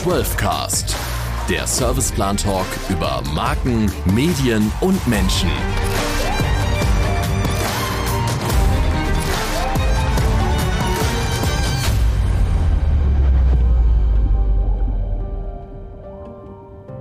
[0.00, 0.96] 12cast,
[1.50, 5.50] der Serviceplan Talk über Marken, Medien und Menschen.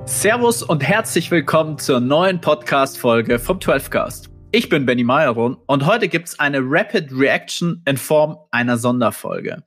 [0.03, 4.27] Servus und herzlich willkommen zur neuen Podcast-Folge vom 12cast.
[4.51, 9.63] Ich bin Benny Meyerron und heute gibt's eine Rapid Reaction in Form einer Sonderfolge.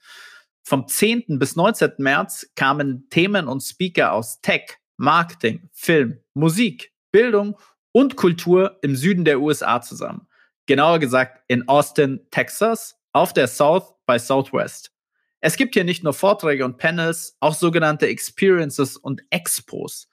[0.65, 1.39] Vom 10.
[1.39, 1.93] bis 19.
[1.99, 7.59] März kamen Themen und Speaker aus Tech, Marketing, Film, Musik, Bildung
[7.93, 10.27] und Kultur im Süden der USA zusammen.
[10.67, 14.93] Genauer gesagt in Austin, Texas, auf der South by Southwest.
[15.41, 20.09] Es gibt hier nicht nur Vorträge und Panels, auch sogenannte Experiences und Expos.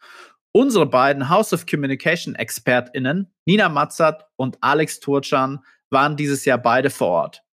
[0.51, 5.59] Unsere beiden House of Communication ExpertInnen, Nina Matzat und Alex Turchan,
[5.91, 7.43] waren dieses Jahr beide vor Ort.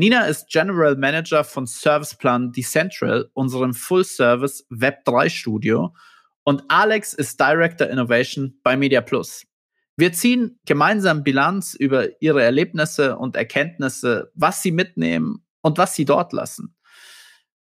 [0.00, 5.92] Nina ist General Manager von Serviceplan Decentral, unserem Full-Service Web3-Studio.
[6.44, 9.44] Und Alex ist Director Innovation bei Media Plus.
[9.96, 16.04] Wir ziehen gemeinsam Bilanz über ihre Erlebnisse und Erkenntnisse, was sie mitnehmen und was sie
[16.04, 16.76] dort lassen.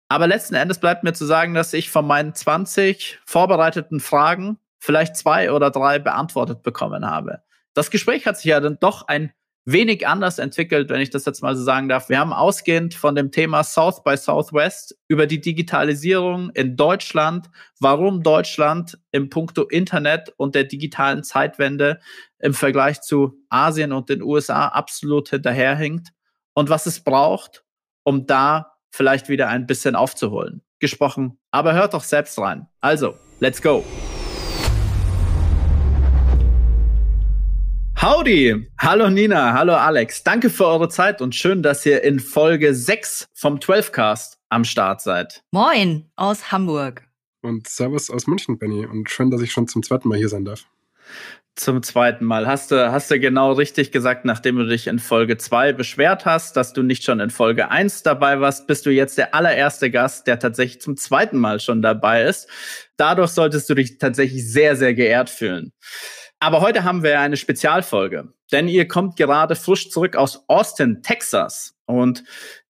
[0.07, 5.15] Aber letzten Endes bleibt mir zu sagen, dass ich von meinen 20 vorbereiteten Fragen vielleicht
[5.15, 7.41] zwei oder drei beantwortet bekommen habe.
[7.73, 9.33] Das Gespräch hat sich ja dann doch ein
[9.67, 12.07] wenig anders entwickelt, wenn ich das jetzt mal so sagen darf.
[12.07, 17.49] Wir haben ausgehend von dem Thema South by Southwest über die Digitalisierung in Deutschland,
[17.81, 21.99] warum Deutschland im Punkto Internet und der digitalen Zeitwende
[22.39, 26.13] im Vergleich zu Asien und den USA absolut hinterherhinkt
[26.53, 27.65] und was es braucht,
[28.03, 30.61] um da vielleicht wieder ein bisschen aufzuholen.
[30.79, 32.67] Gesprochen, aber hört doch selbst rein.
[32.79, 33.83] Also, let's go.
[37.99, 38.67] Howdy!
[38.79, 40.23] Hallo Nina, hallo Alex.
[40.23, 45.01] Danke für eure Zeit und schön, dass ihr in Folge 6 vom 12cast am Start
[45.01, 45.41] seid.
[45.49, 47.07] Moin aus Hamburg.
[47.41, 48.85] Und Servus aus München, Benny.
[48.85, 50.65] Und schön, dass ich schon zum zweiten Mal hier sein darf.
[51.55, 52.45] Zum zweiten Mal.
[52.45, 56.55] Hast du, hast du genau richtig gesagt, nachdem du dich in Folge 2 beschwert hast,
[56.55, 60.27] dass du nicht schon in Folge 1 dabei warst, bist du jetzt der allererste Gast,
[60.27, 62.47] der tatsächlich zum zweiten Mal schon dabei ist.
[62.95, 65.73] Dadurch solltest du dich tatsächlich sehr, sehr geehrt fühlen.
[66.39, 71.75] Aber heute haben wir eine Spezialfolge, denn ihr kommt gerade frisch zurück aus Austin, Texas.
[71.85, 72.23] Und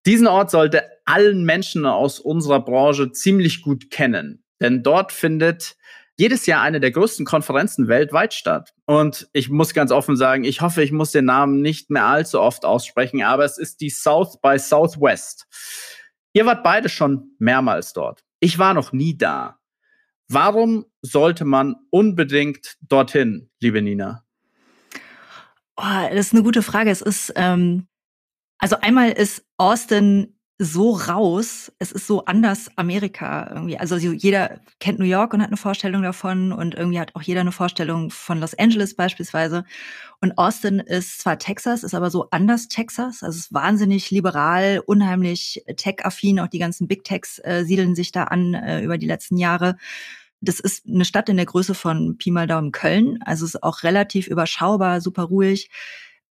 [0.06, 5.76] diesen Ort sollte allen Menschen aus unserer Branche ziemlich gut kennen, denn dort findet
[6.20, 8.74] jedes Jahr eine der größten Konferenzen weltweit statt.
[8.86, 12.42] Und ich muss ganz offen sagen, ich hoffe, ich muss den Namen nicht mehr allzu
[12.42, 15.46] oft aussprechen, aber es ist die South by Southwest.
[16.34, 18.24] Ihr wart beide schon mehrmals dort.
[18.40, 19.57] Ich war noch nie da.
[20.30, 24.24] Warum sollte man unbedingt dorthin, liebe Nina?
[25.78, 26.90] Oh, das ist eine gute Frage.
[26.90, 27.88] Es ist, ähm,
[28.58, 31.72] also einmal ist Austin so raus.
[31.78, 33.78] Es ist so anders Amerika irgendwie.
[33.78, 37.42] Also jeder kennt New York und hat eine Vorstellung davon und irgendwie hat auch jeder
[37.42, 39.66] eine Vorstellung von Los Angeles beispielsweise.
[40.20, 43.22] Und Austin ist zwar Texas, ist aber so anders Texas.
[43.22, 46.40] Also es ist wahnsinnig liberal, unheimlich tech-affin.
[46.40, 49.78] Auch die ganzen Big Techs äh, siedeln sich da an äh, über die letzten Jahre.
[50.42, 53.20] Das ist eine Stadt in der Größe von Pi mal Daumen Köln.
[53.24, 55.70] Also es ist auch relativ überschaubar, super ruhig.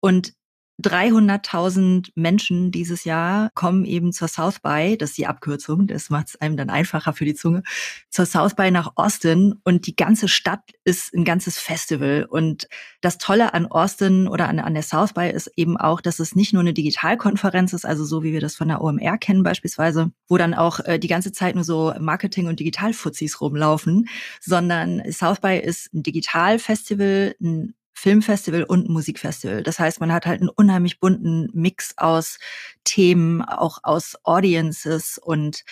[0.00, 0.34] Und
[0.82, 6.28] 300.000 Menschen dieses Jahr kommen eben zur South by, das ist die Abkürzung, das macht
[6.28, 7.62] es einem dann einfacher für die Zunge,
[8.10, 9.54] zur South by nach Austin.
[9.62, 12.26] Und die ganze Stadt ist ein ganzes Festival.
[12.28, 12.68] Und
[13.00, 16.34] das Tolle an Austin oder an, an der South by ist eben auch, dass es
[16.34, 20.10] nicht nur eine Digitalkonferenz ist, also so wie wir das von der OMR kennen beispielsweise,
[20.28, 24.08] wo dann auch äh, die ganze Zeit nur so Marketing- und Digitalfuzis rumlaufen,
[24.40, 29.62] sondern South by ist ein Digitalfestival, ein Filmfestival und Musikfestival.
[29.62, 32.38] Das heißt, man hat halt einen unheimlich bunten Mix aus
[32.84, 35.64] Themen, auch aus Audiences und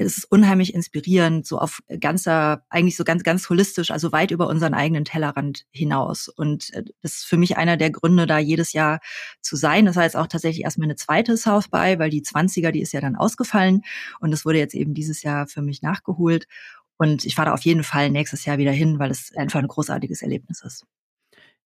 [0.00, 4.46] es ist unheimlich inspirierend, so auf ganzer, eigentlich so ganz, ganz holistisch, also weit über
[4.46, 6.28] unseren eigenen Tellerrand hinaus.
[6.28, 9.00] Und äh, das ist für mich einer der Gründe, da jedes Jahr
[9.40, 9.86] zu sein.
[9.86, 12.92] Das war jetzt auch tatsächlich erstmal eine zweite South by, weil die 20er, die ist
[12.92, 13.82] ja dann ausgefallen.
[14.20, 16.46] Und das wurde jetzt eben dieses Jahr für mich nachgeholt.
[16.96, 19.68] Und ich fahre da auf jeden Fall nächstes Jahr wieder hin, weil es einfach ein
[19.68, 20.84] großartiges Erlebnis ist.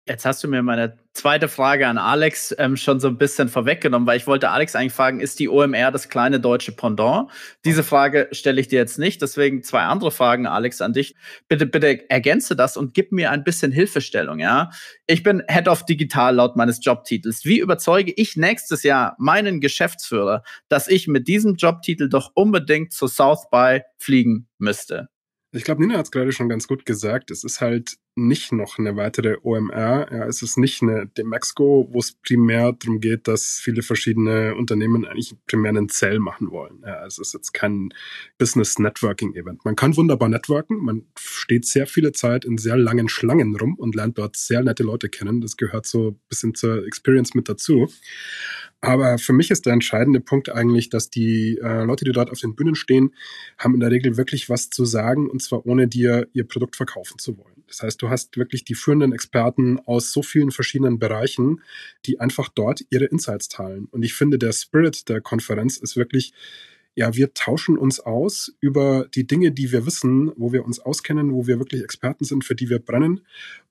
[0.07, 4.05] Jetzt hast du mir meine zweite Frage an Alex ähm, schon so ein bisschen vorweggenommen,
[4.05, 7.31] weil ich wollte Alex eigentlich fragen, ist die OMR das kleine deutsche Pendant?
[7.65, 11.15] Diese Frage stelle ich dir jetzt nicht, deswegen zwei andere Fragen, Alex, an dich.
[11.47, 14.69] Bitte, bitte ergänze das und gib mir ein bisschen Hilfestellung, ja?
[15.07, 17.43] Ich bin Head of Digital laut meines Jobtitels.
[17.43, 23.07] Wie überzeuge ich nächstes Jahr meinen Geschäftsführer, dass ich mit diesem Jobtitel doch unbedingt zu
[23.07, 25.09] South by fliegen müsste?
[25.55, 27.31] Ich glaube, Nina hat es gerade schon ganz gut gesagt.
[27.31, 30.07] Es ist halt nicht noch eine weitere OMR.
[30.11, 35.05] Ja, es ist nicht eine Demexco, wo es primär darum geht, dass viele verschiedene Unternehmen
[35.05, 36.83] eigentlich primär einen Zell machen wollen.
[36.85, 37.93] Ja, es ist jetzt kein
[38.37, 39.63] Business Networking Event.
[39.63, 40.77] Man kann wunderbar networken.
[40.77, 44.83] Man steht sehr viele Zeit in sehr langen Schlangen rum und lernt dort sehr nette
[44.83, 45.41] Leute kennen.
[45.41, 47.87] Das gehört so ein bisschen zur Experience mit dazu.
[48.85, 52.39] Aber für mich ist der entscheidende Punkt eigentlich, dass die äh, Leute, die dort auf
[52.39, 53.15] den Bühnen stehen,
[53.57, 57.17] haben in der Regel wirklich was zu sagen und zwar ohne dir ihr Produkt verkaufen
[57.17, 57.63] zu wollen.
[57.67, 61.61] Das heißt, du hast wirklich die führenden Experten aus so vielen verschiedenen Bereichen,
[62.05, 63.87] die einfach dort ihre Insights teilen.
[63.89, 66.33] Und ich finde, der Spirit der Konferenz ist wirklich
[66.97, 71.33] ja, wir tauschen uns aus über die Dinge, die wir wissen, wo wir uns auskennen,
[71.33, 73.19] wo wir wirklich Experten sind, für die wir brennen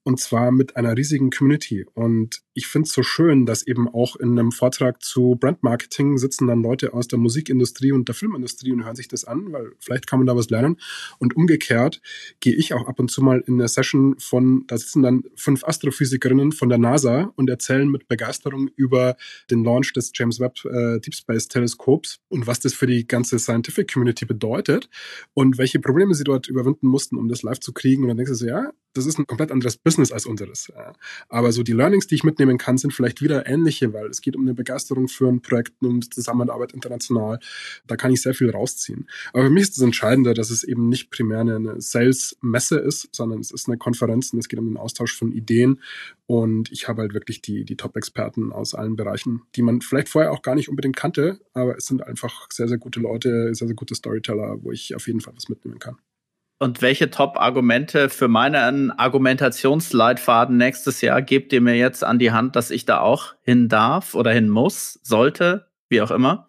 [0.04, 1.86] und zwar mit einer riesigen Community.
[1.94, 6.46] Und ich finde es so schön, dass eben auch in einem Vortrag zu Brandmarketing sitzen
[6.46, 10.06] dann Leute aus der Musikindustrie und der Filmindustrie und hören sich das an, weil vielleicht
[10.06, 10.76] kann man da was lernen.
[11.18, 12.02] Und umgekehrt
[12.40, 15.64] gehe ich auch ab und zu mal in eine Session von, da sitzen dann fünf
[15.64, 19.16] Astrophysikerinnen von der NASA und erzählen mit Begeisterung über
[19.50, 23.38] den Launch des James Webb äh, Deep Space Teleskops und was das für die ganze
[23.38, 24.90] Scientific Community bedeutet
[25.32, 28.02] und welche Probleme sie dort überwinden mussten, um das live zu kriegen.
[28.02, 30.72] Und dann denkst du so, ja, das ist ein komplett anderes Business als unseres.
[31.28, 34.36] Aber so die Learnings, die ich mitnehmen kann, sind vielleicht wieder ähnliche, weil es geht
[34.36, 37.38] um eine Begeisterung für ein Projekt, um Zusammenarbeit international.
[37.86, 39.08] Da kann ich sehr viel rausziehen.
[39.32, 43.40] Aber für mich ist das Entscheidende, dass es eben nicht primär eine Sales-Messe ist, sondern
[43.40, 45.80] es ist eine Konferenz und es geht um den Austausch von Ideen.
[46.26, 50.32] Und ich habe halt wirklich die, die Top-Experten aus allen Bereichen, die man vielleicht vorher
[50.32, 53.76] auch gar nicht unbedingt kannte, aber es sind einfach sehr, sehr gute Leute, sehr, sehr
[53.76, 55.98] gute Storyteller, wo ich auf jeden Fall was mitnehmen kann.
[56.58, 62.56] Und welche Top-Argumente für meinen Argumentationsleitfaden nächstes Jahr gebt ihr mir jetzt an die Hand,
[62.56, 66.48] dass ich da auch hin darf oder hin muss, sollte, wie auch immer?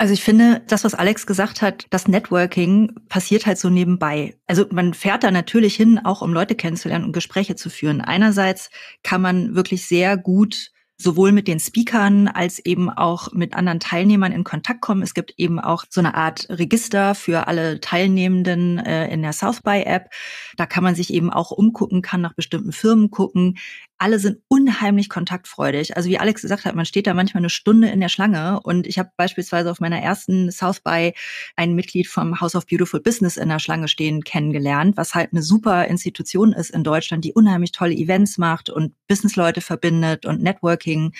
[0.00, 4.34] Also ich finde, das, was Alex gesagt hat, das Networking passiert halt so nebenbei.
[4.46, 8.00] Also man fährt da natürlich hin, auch um Leute kennenzulernen und Gespräche zu führen.
[8.00, 8.70] Einerseits
[9.02, 14.32] kann man wirklich sehr gut sowohl mit den Speakern als eben auch mit anderen Teilnehmern
[14.32, 15.02] in Kontakt kommen.
[15.02, 19.62] Es gibt eben auch so eine Art Register für alle Teilnehmenden äh, in der South
[19.62, 20.10] by App.
[20.56, 23.58] Da kann man sich eben auch umgucken, kann nach bestimmten Firmen gucken
[24.00, 25.94] alle sind unheimlich kontaktfreudig.
[25.94, 28.86] Also wie Alex gesagt hat, man steht da manchmal eine Stunde in der Schlange und
[28.86, 31.12] ich habe beispielsweise auf meiner ersten South by
[31.54, 35.42] ein Mitglied vom House of Beautiful Business in der Schlange stehen kennengelernt, was halt eine
[35.42, 41.12] super Institution ist in Deutschland, die unheimlich tolle Events macht und Businessleute verbindet und Networking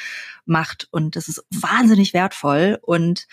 [0.46, 3.26] macht und das ist wahnsinnig wertvoll und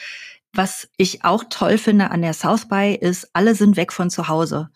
[0.52, 4.28] was ich auch toll finde an der South by ist, alle sind weg von zu
[4.28, 4.70] Hause.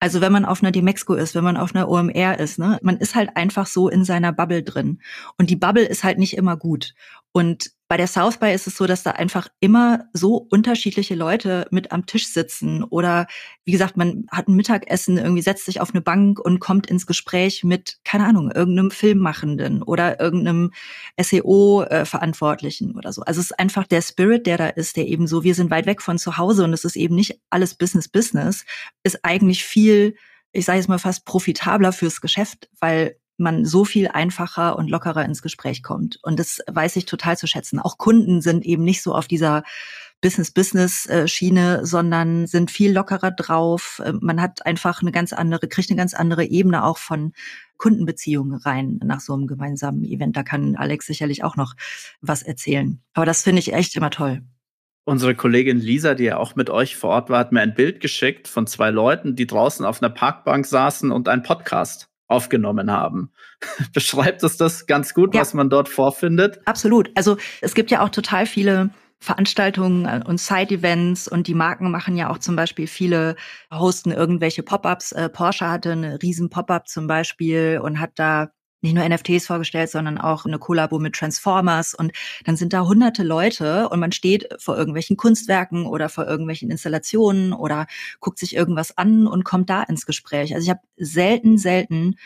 [0.00, 2.98] Also wenn man auf einer Demexco ist, wenn man auf einer OMR ist, ne, man
[2.98, 5.00] ist halt einfach so in seiner Bubble drin.
[5.38, 6.94] Und die Bubble ist halt nicht immer gut.
[7.32, 11.66] Und bei der South by ist es so, dass da einfach immer so unterschiedliche Leute
[11.70, 13.26] mit am Tisch sitzen oder
[13.64, 17.06] wie gesagt, man hat ein Mittagessen, irgendwie setzt sich auf eine Bank und kommt ins
[17.06, 20.72] Gespräch mit, keine Ahnung, irgendeinem Filmmachenden oder irgendeinem
[21.18, 23.22] SEO-Verantwortlichen oder so.
[23.22, 25.86] Also es ist einfach der Spirit, der da ist, der eben so, wir sind weit
[25.86, 28.66] weg von zu Hause und es ist eben nicht alles Business Business,
[29.02, 30.14] ist eigentlich viel
[30.52, 35.24] ich sage jetzt mal fast profitabler fürs Geschäft, weil man so viel einfacher und lockerer
[35.24, 36.18] ins Gespräch kommt.
[36.22, 37.78] Und das weiß ich total zu schätzen.
[37.78, 39.62] Auch Kunden sind eben nicht so auf dieser
[40.20, 44.02] Business-Business-Schiene, sondern sind viel lockerer drauf.
[44.04, 47.32] Äh, man hat einfach eine ganz andere, kriegt eine ganz andere Ebene auch von
[47.76, 50.36] Kundenbeziehungen rein nach so einem gemeinsamen Event.
[50.36, 51.74] Da kann Alex sicherlich auch noch
[52.20, 53.00] was erzählen.
[53.14, 54.42] Aber das finde ich echt immer toll.
[55.04, 58.00] Unsere Kollegin Lisa, die ja auch mit euch vor Ort war, hat mir ein Bild
[58.00, 63.32] geschickt von zwei Leuten, die draußen auf einer Parkbank saßen und einen Podcast aufgenommen haben.
[63.92, 65.40] Beschreibt es das ganz gut, ja.
[65.40, 66.60] was man dort vorfindet?
[66.66, 67.10] Absolut.
[67.16, 72.30] Also es gibt ja auch total viele Veranstaltungen und Side-Events und die Marken machen ja
[72.30, 73.34] auch zum Beispiel viele,
[73.72, 75.10] hosten irgendwelche Pop-ups.
[75.12, 79.90] Äh, Porsche hatte eine riesen Pop-up zum Beispiel und hat da nicht nur NFTs vorgestellt,
[79.90, 82.12] sondern auch eine Kollabo mit Transformers und
[82.44, 87.52] dann sind da hunderte Leute und man steht vor irgendwelchen Kunstwerken oder vor irgendwelchen Installationen
[87.52, 87.86] oder
[88.20, 90.54] guckt sich irgendwas an und kommt da ins Gespräch.
[90.54, 92.16] Also ich habe selten, selten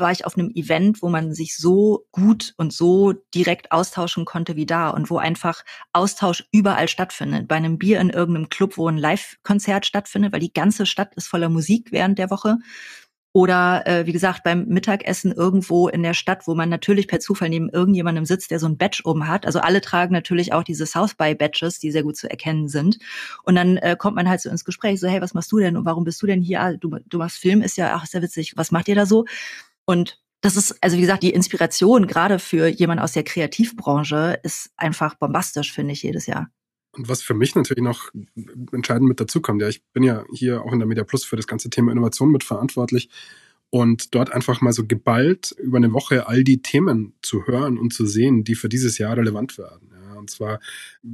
[0.00, 4.56] war ich auf einem Event, wo man sich so gut und so direkt austauschen konnte
[4.56, 7.46] wie da und wo einfach Austausch überall stattfindet.
[7.46, 11.28] Bei einem Bier in irgendeinem Club, wo ein Live-Konzert stattfindet, weil die ganze Stadt ist
[11.28, 12.58] voller Musik während der Woche.
[13.32, 17.48] Oder äh, wie gesagt, beim Mittagessen irgendwo in der Stadt, wo man natürlich per Zufall
[17.48, 19.46] neben irgendjemandem sitzt, der so ein Badge oben hat.
[19.46, 22.98] Also alle tragen natürlich auch diese South by Badges, die sehr gut zu erkennen sind.
[23.44, 25.76] Und dann äh, kommt man halt so ins Gespräch, so, hey, was machst du denn
[25.76, 26.60] und warum bist du denn hier?
[26.60, 29.06] Ah, du, du machst Film, ist ja, ach, ist ja witzig, was macht ihr da
[29.06, 29.26] so?
[29.84, 34.70] Und das ist, also wie gesagt, die Inspiration gerade für jemand aus der Kreativbranche ist
[34.76, 36.50] einfach bombastisch, finde ich, jedes Jahr.
[36.92, 38.10] Und was für mich natürlich noch
[38.72, 41.46] entscheidend mit dazukommt, ja, ich bin ja hier auch in der Media Plus für das
[41.46, 43.08] ganze Thema Innovation mitverantwortlich
[43.70, 47.92] und dort einfach mal so geballt über eine Woche all die Themen zu hören und
[47.92, 49.92] zu sehen, die für dieses Jahr relevant werden.
[49.92, 50.58] Ja, und zwar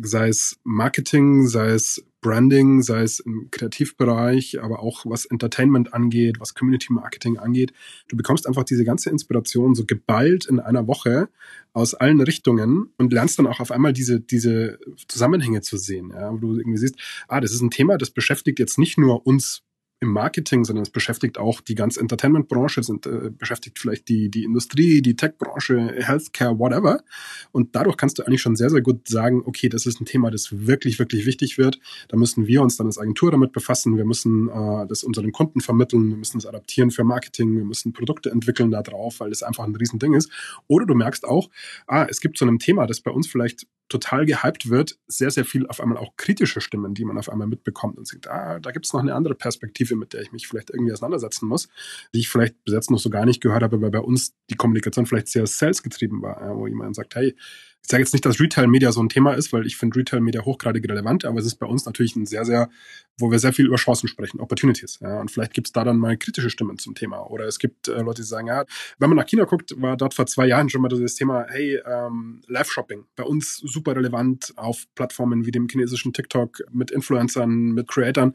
[0.02, 6.40] sei es Marketing, sei es Branding, sei es im Kreativbereich, aber auch was Entertainment angeht,
[6.40, 7.72] was Community Marketing angeht.
[8.08, 11.28] Du bekommst einfach diese ganze Inspiration so geballt in einer Woche
[11.72, 16.32] aus allen Richtungen und lernst dann auch auf einmal diese, diese Zusammenhänge zu sehen, ja,
[16.32, 16.96] wo du irgendwie siehst,
[17.28, 19.62] ah, das ist ein Thema, das beschäftigt jetzt nicht nur uns
[19.98, 24.44] im Marketing, sondern es beschäftigt auch die ganze Entertainment-Branche, es äh, beschäftigt vielleicht die, die
[24.44, 27.00] Industrie, die Tech-Branche, Healthcare, whatever.
[27.50, 30.30] Und dadurch kannst du eigentlich schon sehr, sehr gut sagen, okay, das ist ein Thema,
[30.30, 31.78] das wirklich, wirklich wichtig wird.
[32.08, 33.96] Da müssen wir uns dann als Agentur damit befassen.
[33.96, 36.10] Wir müssen äh, das unseren Kunden vermitteln.
[36.10, 37.56] Wir müssen es adaptieren für Marketing.
[37.56, 40.30] Wir müssen Produkte entwickeln da drauf, weil das einfach ein Riesending ist.
[40.66, 41.48] Oder du merkst auch,
[41.86, 45.44] ah, es gibt so ein Thema, das bei uns vielleicht total gehypt wird, sehr, sehr
[45.44, 48.72] viel auf einmal auch kritische Stimmen, die man auf einmal mitbekommt und sagt, ah, da
[48.72, 51.68] gibt es noch eine andere Perspektive, mit der ich mich vielleicht irgendwie auseinandersetzen muss,
[52.12, 54.56] die ich vielleicht bis jetzt noch so gar nicht gehört habe, weil bei uns die
[54.56, 57.36] Kommunikation vielleicht sehr sales-getrieben war, wo jemand sagt, hey,
[57.86, 60.88] ich sage jetzt nicht, dass Retail-Media so ein Thema ist, weil ich finde Retail-Media hochgradig
[60.88, 62.68] relevant, aber es ist bei uns natürlich ein sehr, sehr,
[63.16, 64.98] wo wir sehr viel über Chancen sprechen, Opportunities.
[65.00, 67.30] Ja, und vielleicht gibt es da dann mal kritische Stimmen zum Thema.
[67.30, 68.64] Oder es gibt äh, Leute, die sagen, ja,
[68.98, 71.80] wenn man nach China guckt, war dort vor zwei Jahren schon mal das Thema, hey,
[71.86, 77.86] ähm, Live-Shopping, bei uns super relevant auf Plattformen wie dem chinesischen TikTok mit Influencern, mit
[77.86, 78.34] Creatern.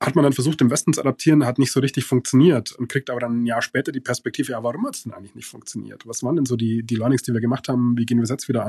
[0.00, 3.10] Hat man dann versucht, im Westen zu adaptieren, hat nicht so richtig funktioniert und kriegt
[3.10, 6.06] aber dann ein Jahr später die Perspektive, ja, warum hat es denn eigentlich nicht funktioniert?
[6.06, 7.98] Was waren denn so die, die Learnings, die wir gemacht haben?
[7.98, 8.67] Wie gehen wir es jetzt wieder an?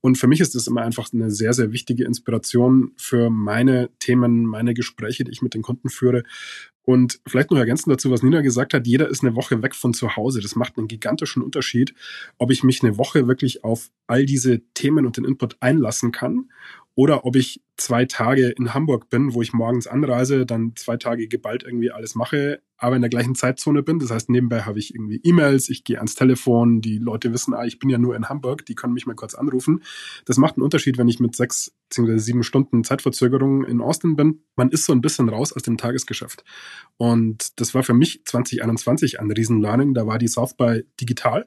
[0.00, 4.44] Und für mich ist das immer einfach eine sehr, sehr wichtige Inspiration für meine Themen,
[4.44, 6.22] meine Gespräche, die ich mit den Kunden führe.
[6.84, 9.94] Und vielleicht noch ergänzend dazu, was Nina gesagt hat, jeder ist eine Woche weg von
[9.94, 10.40] zu Hause.
[10.40, 11.94] Das macht einen gigantischen Unterschied,
[12.36, 16.48] ob ich mich eine Woche wirklich auf all diese Themen und den Input einlassen kann
[16.94, 21.26] oder ob ich zwei Tage in Hamburg bin, wo ich morgens anreise, dann zwei Tage
[21.26, 23.98] geballt irgendwie alles mache, aber in der gleichen Zeitzone bin.
[23.98, 27.64] Das heißt, nebenbei habe ich irgendwie E-Mails, ich gehe ans Telefon, die Leute wissen, ah,
[27.64, 29.82] ich bin ja nur in Hamburg, die können mich mal kurz anrufen.
[30.24, 32.18] Das macht einen Unterschied, wenn ich mit sechs bzw.
[32.18, 34.42] sieben Stunden Zeitverzögerung in Austin bin.
[34.54, 36.44] Man ist so ein bisschen raus aus dem Tagesgeschäft.
[36.96, 39.94] Und das war für mich 2021 ein Riesen-Learning.
[39.94, 41.46] Da war die South by digital.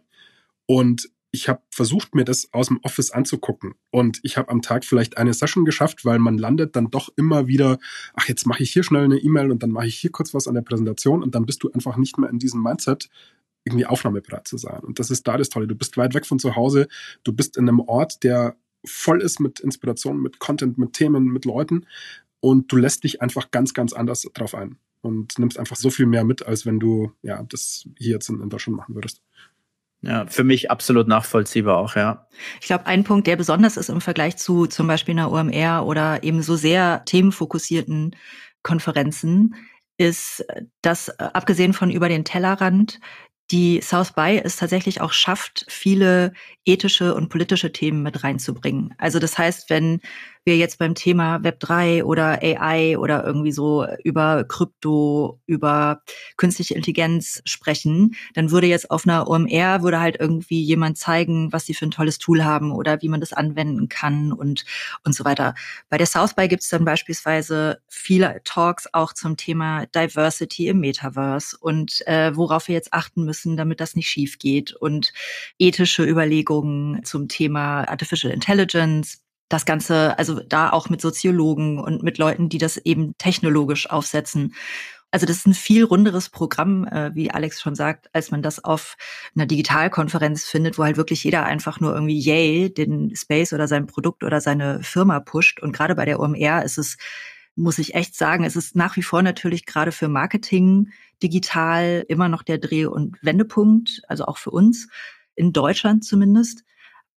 [0.65, 3.75] Und ich habe versucht, mir das aus dem Office anzugucken.
[3.91, 7.47] Und ich habe am Tag vielleicht eine Session geschafft, weil man landet dann doch immer
[7.47, 7.77] wieder,
[8.13, 10.47] ach, jetzt mache ich hier schnell eine E-Mail und dann mache ich hier kurz was
[10.47, 13.09] an der Präsentation und dann bist du einfach nicht mehr in diesem Mindset,
[13.65, 14.79] irgendwie aufnahmebereit zu sein.
[14.79, 15.67] Und das ist da das Tolle.
[15.67, 16.87] Du bist weit weg von zu Hause,
[17.23, 18.55] du bist in einem Ort, der
[18.85, 21.85] voll ist mit Inspiration, mit Content, mit Themen, mit Leuten
[22.39, 26.05] und du lässt dich einfach ganz, ganz anders drauf ein und nimmst einfach so viel
[26.05, 29.21] mehr mit, als wenn du ja das hier jetzt in, in Deutschland machen würdest.
[30.01, 32.27] Ja, für mich absolut nachvollziehbar auch, ja.
[32.61, 36.23] Ich glaube, ein Punkt, der besonders ist im Vergleich zu zum Beispiel einer OMR oder
[36.23, 38.15] eben so sehr themenfokussierten
[38.61, 39.55] Konferenzen,
[39.97, 40.45] ist,
[40.81, 42.99] dass äh, abgesehen von über den Tellerrand
[43.49, 46.33] die South by es tatsächlich auch schafft, viele
[46.65, 48.93] ethische und politische Themen mit reinzubringen.
[48.97, 50.01] Also das heißt, wenn
[50.47, 56.01] wir jetzt beim Thema Web 3 oder AI oder irgendwie so über Krypto, über
[56.37, 61.65] künstliche Intelligenz sprechen, dann würde jetzt auf einer OMR würde halt irgendwie jemand zeigen, was
[61.65, 64.65] sie für ein tolles Tool haben oder wie man das anwenden kann und,
[65.03, 65.53] und so weiter.
[65.89, 70.79] Bei der South by gibt es dann beispielsweise viele Talks auch zum Thema Diversity im
[70.79, 75.11] Metaverse und äh, worauf wir jetzt achten müssen, damit das nicht schief geht und
[75.59, 82.17] ethische Überlegungen zum Thema Artificial Intelligence das Ganze, also da auch mit Soziologen und mit
[82.17, 84.53] Leuten, die das eben technologisch aufsetzen.
[85.09, 88.63] Also das ist ein viel runderes Programm, äh, wie Alex schon sagt, als man das
[88.63, 88.97] auf
[89.35, 93.87] einer Digitalkonferenz findet, wo halt wirklich jeder einfach nur irgendwie yay den Space oder sein
[93.87, 95.61] Produkt oder seine Firma pusht.
[95.61, 96.97] Und gerade bei der OMR ist es,
[97.55, 100.91] muss ich echt sagen, es ist nach wie vor natürlich gerade für Marketing
[101.23, 104.89] digital immer noch der Dreh- und Wendepunkt, also auch für uns
[105.35, 106.63] in Deutschland zumindest.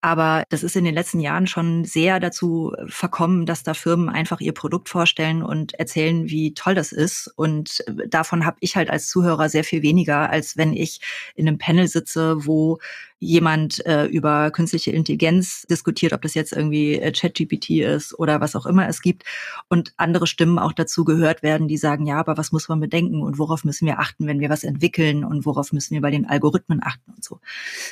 [0.03, 4.09] Aber das ist in den letzten Jahren schon sehr dazu äh, verkommen, dass da Firmen
[4.09, 7.31] einfach ihr Produkt vorstellen und erzählen, wie toll das ist.
[7.37, 11.01] Und äh, davon habe ich halt als Zuhörer sehr viel weniger, als wenn ich
[11.35, 12.79] in einem Panel sitze, wo
[13.21, 18.57] jemand äh, über künstliche Intelligenz diskutiert, ob das jetzt irgendwie äh, ChatGPT ist oder was
[18.57, 19.25] auch immer es gibt
[19.69, 23.21] und andere Stimmen auch dazu gehört werden, die sagen, ja, aber was muss man bedenken
[23.21, 26.27] und worauf müssen wir achten, wenn wir was entwickeln und worauf müssen wir bei den
[26.27, 27.41] Algorithmen achten und so.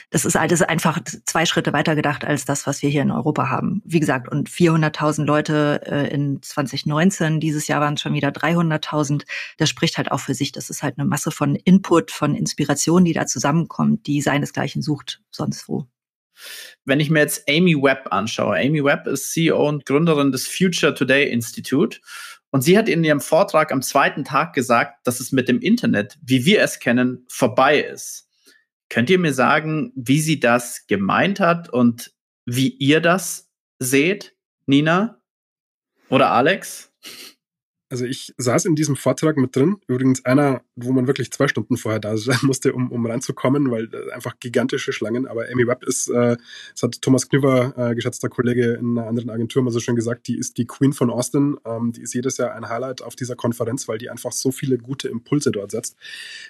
[0.08, 3.50] Das ist, ist einfach zwei Schritte weiter gedacht als das, was wir hier in Europa
[3.50, 3.82] haben.
[3.84, 9.24] Wie gesagt, und 400.000 Leute äh, in 2019, dieses Jahr waren es schon wieder 300.000.
[9.58, 10.52] Das spricht halt auch für sich.
[10.52, 15.17] Das ist halt eine Masse von Input, von Inspiration, die da zusammenkommt, die seinesgleichen sucht
[15.30, 15.88] sonst wo.
[16.84, 20.94] Wenn ich mir jetzt Amy Webb anschaue, Amy Webb ist CEO und Gründerin des Future
[20.94, 22.00] Today Institute.
[22.50, 26.18] Und sie hat in ihrem Vortrag am zweiten Tag gesagt, dass es mit dem Internet,
[26.22, 28.28] wie wir es kennen, vorbei ist.
[28.88, 32.12] Könnt ihr mir sagen, wie sie das gemeint hat und
[32.46, 34.34] wie ihr das seht,
[34.64, 35.20] Nina
[36.08, 36.90] oder Alex?
[37.90, 39.76] Also ich saß in diesem Vortrag mit drin.
[39.86, 43.88] Übrigens einer, wo man wirklich zwei Stunden vorher da sein musste, um, um reinzukommen, weil
[43.92, 45.26] äh, einfach gigantische Schlangen.
[45.26, 46.36] Aber Amy Webb ist, äh,
[46.72, 50.28] das hat Thomas Knüver, äh, geschätzter Kollege in einer anderen Agentur, mal so schön gesagt,
[50.28, 51.56] die ist die Queen von Austin.
[51.64, 54.78] Ähm, die ist jedes Jahr ein Highlight auf dieser Konferenz, weil die einfach so viele
[54.78, 55.96] gute Impulse dort setzt.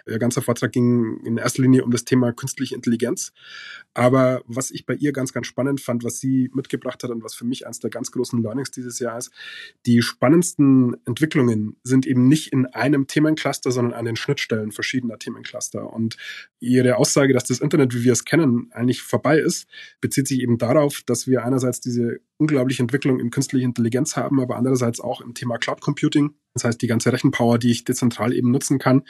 [0.07, 3.33] Ihr ganzer Vortrag ging in erster Linie um das Thema künstliche Intelligenz.
[3.95, 7.35] Aber was ich bei ihr ganz, ganz spannend fand, was sie mitgebracht hat und was
[7.35, 9.33] für mich eines der ganz großen Learnings dieses Jahr ist,
[9.87, 15.93] die spannendsten Entwicklungen sind eben nicht in einem Themencluster, sondern an den Schnittstellen verschiedener Themencluster.
[15.93, 16.17] Und
[16.61, 19.69] ihre Aussage, dass das Internet, wie wir es kennen, eigentlich vorbei ist,
[20.01, 24.57] bezieht sich eben darauf, dass wir einerseits diese unglaubliche Entwicklung in künstlicher Intelligenz haben, aber
[24.57, 26.35] andererseits auch im Thema Cloud Computing.
[26.55, 29.03] Das heißt, die ganze Rechenpower, die ich dezentral eben nutzen kann.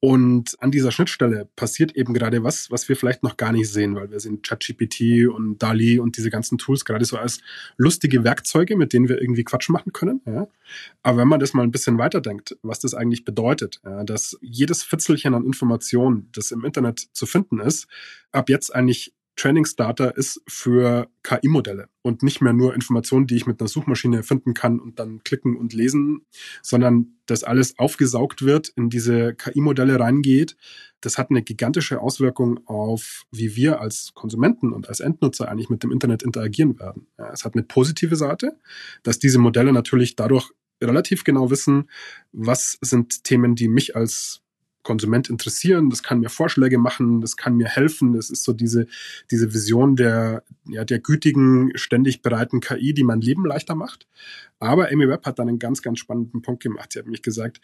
[0.00, 3.94] Und an dieser Schnittstelle passiert eben gerade was, was wir vielleicht noch gar nicht sehen,
[3.94, 7.40] weil wir sehen ChatGPT und DALI und diese ganzen Tools gerade so als
[7.76, 10.20] lustige Werkzeuge, mit denen wir irgendwie Quatsch machen können.
[10.26, 10.46] Ja.
[11.02, 14.82] Aber wenn man das mal ein bisschen weiterdenkt, was das eigentlich bedeutet, ja, dass jedes
[14.82, 17.88] Fitzelchen an Informationen, das im Internet zu finden ist,
[18.32, 23.60] ab jetzt eigentlich Trainingsdata ist für KI-Modelle und nicht mehr nur Informationen, die ich mit
[23.60, 26.26] einer Suchmaschine finden kann und dann klicken und lesen,
[26.62, 30.56] sondern dass alles aufgesaugt wird, in diese KI-Modelle reingeht.
[31.00, 35.82] Das hat eine gigantische Auswirkung auf, wie wir als Konsumenten und als Endnutzer eigentlich mit
[35.82, 37.06] dem Internet interagieren werden.
[37.32, 38.58] Es hat eine positive Seite,
[39.02, 40.50] dass diese Modelle natürlich dadurch
[40.82, 41.90] relativ genau wissen,
[42.32, 44.42] was sind Themen, die mich als
[44.86, 48.12] Konsument interessieren, das kann mir Vorschläge machen, das kann mir helfen.
[48.12, 48.86] Das ist so diese,
[49.32, 54.06] diese Vision der, ja, der gütigen, ständig bereiten KI, die mein Leben leichter macht.
[54.60, 56.92] Aber Amy Webb hat dann einen ganz, ganz spannenden Punkt gemacht.
[56.92, 57.60] Sie hat mich gesagt,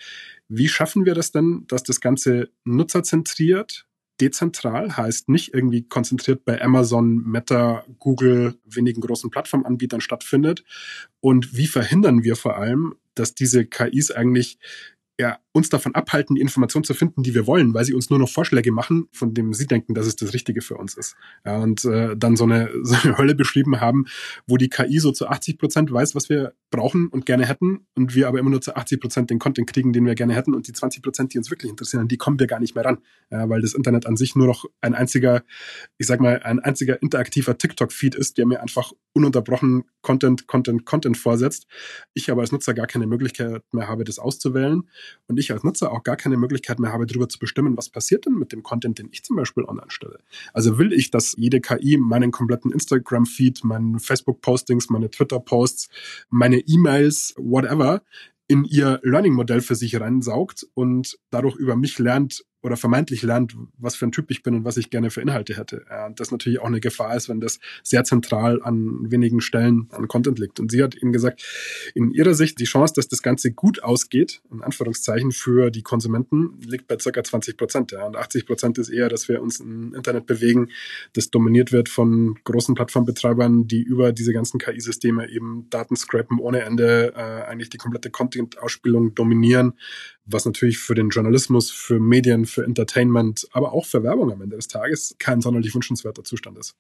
[0.49, 3.87] wie schaffen wir das denn, dass das Ganze nutzerzentriert,
[4.21, 10.65] dezentral, heißt nicht irgendwie konzentriert bei Amazon, Meta, Google, wenigen großen Plattformanbietern stattfindet?
[11.21, 14.59] Und wie verhindern wir vor allem, dass diese KIs eigentlich
[15.21, 18.19] ja, uns davon abhalten, die Informationen zu finden, die wir wollen, weil sie uns nur
[18.19, 21.15] noch Vorschläge machen, von dem sie denken, dass es das Richtige für uns ist.
[21.45, 24.07] Ja, und äh, dann so eine, so eine Hölle beschrieben haben,
[24.47, 28.15] wo die KI so zu 80 Prozent weiß, was wir brauchen und gerne hätten und
[28.15, 30.67] wir aber immer nur zu 80 Prozent den Content kriegen, den wir gerne hätten und
[30.69, 32.99] die 20 Prozent, die uns wirklich interessieren, die kommen wir gar nicht mehr ran,
[33.31, 35.43] ja, weil das Internet an sich nur noch ein einziger,
[35.99, 41.19] ich sag mal, ein einziger interaktiver TikTok-Feed ist, der mir einfach ununterbrochen Content, Content, Content
[41.19, 41.67] vorsetzt.
[42.15, 44.89] Ich aber als Nutzer gar keine Möglichkeit mehr habe, das auszuwählen
[45.27, 48.27] und ich als Nutzer auch gar keine Möglichkeit mehr habe, darüber zu bestimmen, was passiert
[48.27, 50.19] denn mit dem Content, den ich zum Beispiel online stelle.
[50.53, 55.89] Also will ich, dass jede KI meinen kompletten Instagram-Feed, meinen Facebook-Postings, meine Twitter-Posts,
[56.31, 58.03] meine E-Mails, whatever,
[58.49, 63.97] in ihr Learning-Modell für sich reinsaugt und dadurch über mich lernt, oder vermeintlich lernt, was
[63.97, 65.85] für ein Typ ich bin und was ich gerne für Inhalte hätte.
[66.17, 70.39] Das natürlich auch eine Gefahr ist, wenn das sehr zentral an wenigen Stellen an Content
[70.39, 70.61] liegt.
[70.61, 71.45] Und sie hat eben gesagt,
[71.95, 76.61] in ihrer Sicht die Chance, dass das Ganze gut ausgeht, in Anführungszeichen für die Konsumenten,
[76.65, 77.93] liegt bei circa 20 Prozent.
[77.93, 78.07] Ja.
[78.07, 80.69] Und 80 Prozent ist eher, dass wir uns im Internet bewegen,
[81.15, 86.61] das dominiert wird von großen Plattformbetreibern, die über diese ganzen KI-Systeme eben Daten scrapen ohne
[86.61, 89.75] Ende, äh, eigentlich die komplette Content-Ausspielung dominieren,
[90.25, 94.57] was natürlich für den Journalismus, für Medien, für Entertainment, aber auch für Werbung am Ende
[94.57, 96.77] des Tages kein sonderlich wünschenswerter Zustand ist.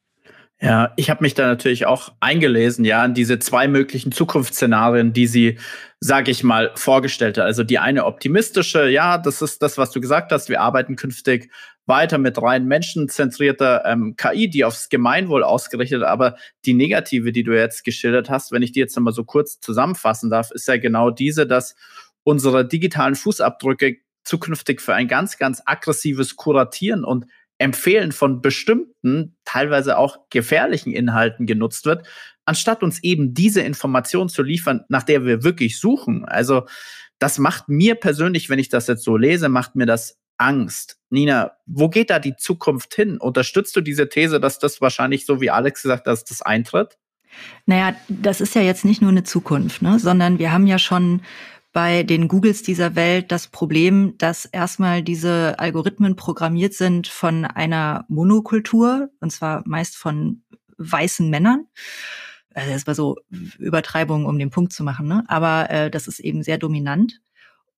[0.61, 5.27] Ja, ich habe mich da natürlich auch eingelesen, ja, in diese zwei möglichen Zukunftsszenarien, die
[5.27, 5.59] sie,
[5.99, 7.47] sage ich mal, vorgestellt hat.
[7.47, 10.49] Also die eine optimistische, ja, das ist das, was du gesagt hast.
[10.49, 11.51] Wir arbeiten künftig
[11.87, 16.05] weiter mit rein menschenzentrierter ähm, KI, die aufs Gemeinwohl ausgerichtet.
[16.05, 19.59] Aber die negative, die du jetzt geschildert hast, wenn ich die jetzt nochmal so kurz
[19.59, 21.75] zusammenfassen darf, ist ja genau diese, dass
[22.23, 27.27] unsere digitalen Fußabdrücke zukünftig für ein ganz, ganz aggressives Kuratieren und
[27.59, 32.07] Empfehlen von bestimmten, teilweise auch gefährlichen Inhalten genutzt wird,
[32.45, 36.25] anstatt uns eben diese Information zu liefern, nach der wir wirklich suchen.
[36.25, 36.67] Also
[37.21, 40.99] das macht mir persönlich, wenn ich das jetzt so lese, macht mir das Angst.
[41.09, 43.19] Nina, wo geht da die Zukunft hin?
[43.19, 46.99] Unterstützt du diese These, dass das wahrscheinlich, so wie Alex gesagt hat, dass das eintritt?
[47.65, 49.99] Naja, das ist ja jetzt nicht nur eine Zukunft, ne?
[49.99, 51.23] sondern wir haben ja schon
[51.73, 58.05] bei den Googles dieser Welt das Problem, dass erstmal diese Algorithmen programmiert sind von einer
[58.09, 60.43] Monokultur, und zwar meist von
[60.77, 61.67] weißen Männern.
[62.55, 63.17] Also das war so
[63.59, 65.25] Übertreibung, um den Punkt zu machen, ne?
[65.29, 67.21] aber äh, das ist eben sehr dominant.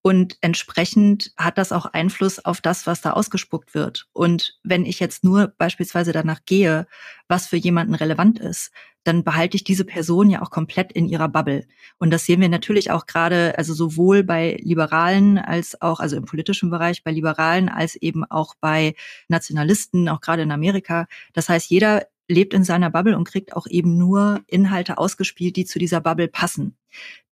[0.07, 4.07] Und entsprechend hat das auch Einfluss auf das, was da ausgespuckt wird.
[4.12, 6.87] Und wenn ich jetzt nur beispielsweise danach gehe,
[7.26, 8.70] was für jemanden relevant ist,
[9.05, 11.67] dann behalte ich diese Person ja auch komplett in ihrer Bubble.
[11.99, 16.25] Und das sehen wir natürlich auch gerade, also sowohl bei Liberalen als auch, also im
[16.25, 18.95] politischen Bereich, bei Liberalen als eben auch bei
[19.29, 21.07] Nationalisten, auch gerade in Amerika.
[21.35, 25.67] Das heißt, jeder lebt in seiner Bubble und kriegt auch eben nur Inhalte ausgespielt, die
[25.67, 26.77] zu dieser Bubble passen.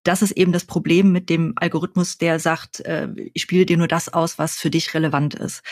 [0.03, 3.89] Das ist eben das Problem mit dem Algorithmus, der sagt, äh, ich spiele dir nur
[3.89, 5.63] das aus, was für dich relevant ist.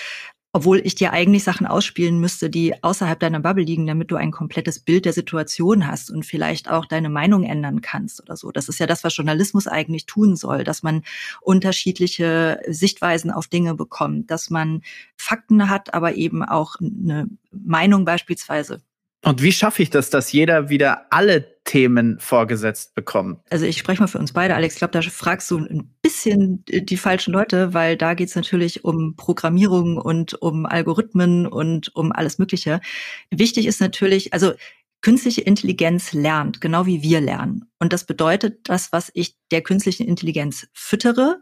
[0.53, 4.33] Obwohl ich dir eigentlich Sachen ausspielen müsste, die außerhalb deiner Bubble liegen, damit du ein
[4.33, 8.51] komplettes Bild der Situation hast und vielleicht auch deine Meinung ändern kannst oder so.
[8.51, 11.03] Das ist ja das, was Journalismus eigentlich tun soll, dass man
[11.41, 14.83] unterschiedliche Sichtweisen auf Dinge bekommt, dass man
[15.17, 18.83] Fakten hat, aber eben auch eine Meinung beispielsweise.
[19.23, 23.39] Und wie schaffe ich das, dass jeder wieder alle Themen vorgesetzt bekommt?
[23.49, 24.75] Also ich spreche mal für uns beide, Alex.
[24.75, 28.83] Ich glaube, da fragst du ein bisschen die falschen Leute, weil da geht es natürlich
[28.83, 32.81] um Programmierung und um Algorithmen und um alles Mögliche.
[33.31, 34.55] Wichtig ist natürlich, also
[35.01, 37.71] künstliche Intelligenz lernt, genau wie wir lernen.
[37.79, 41.37] Und das bedeutet, das, was ich der künstlichen Intelligenz füttere,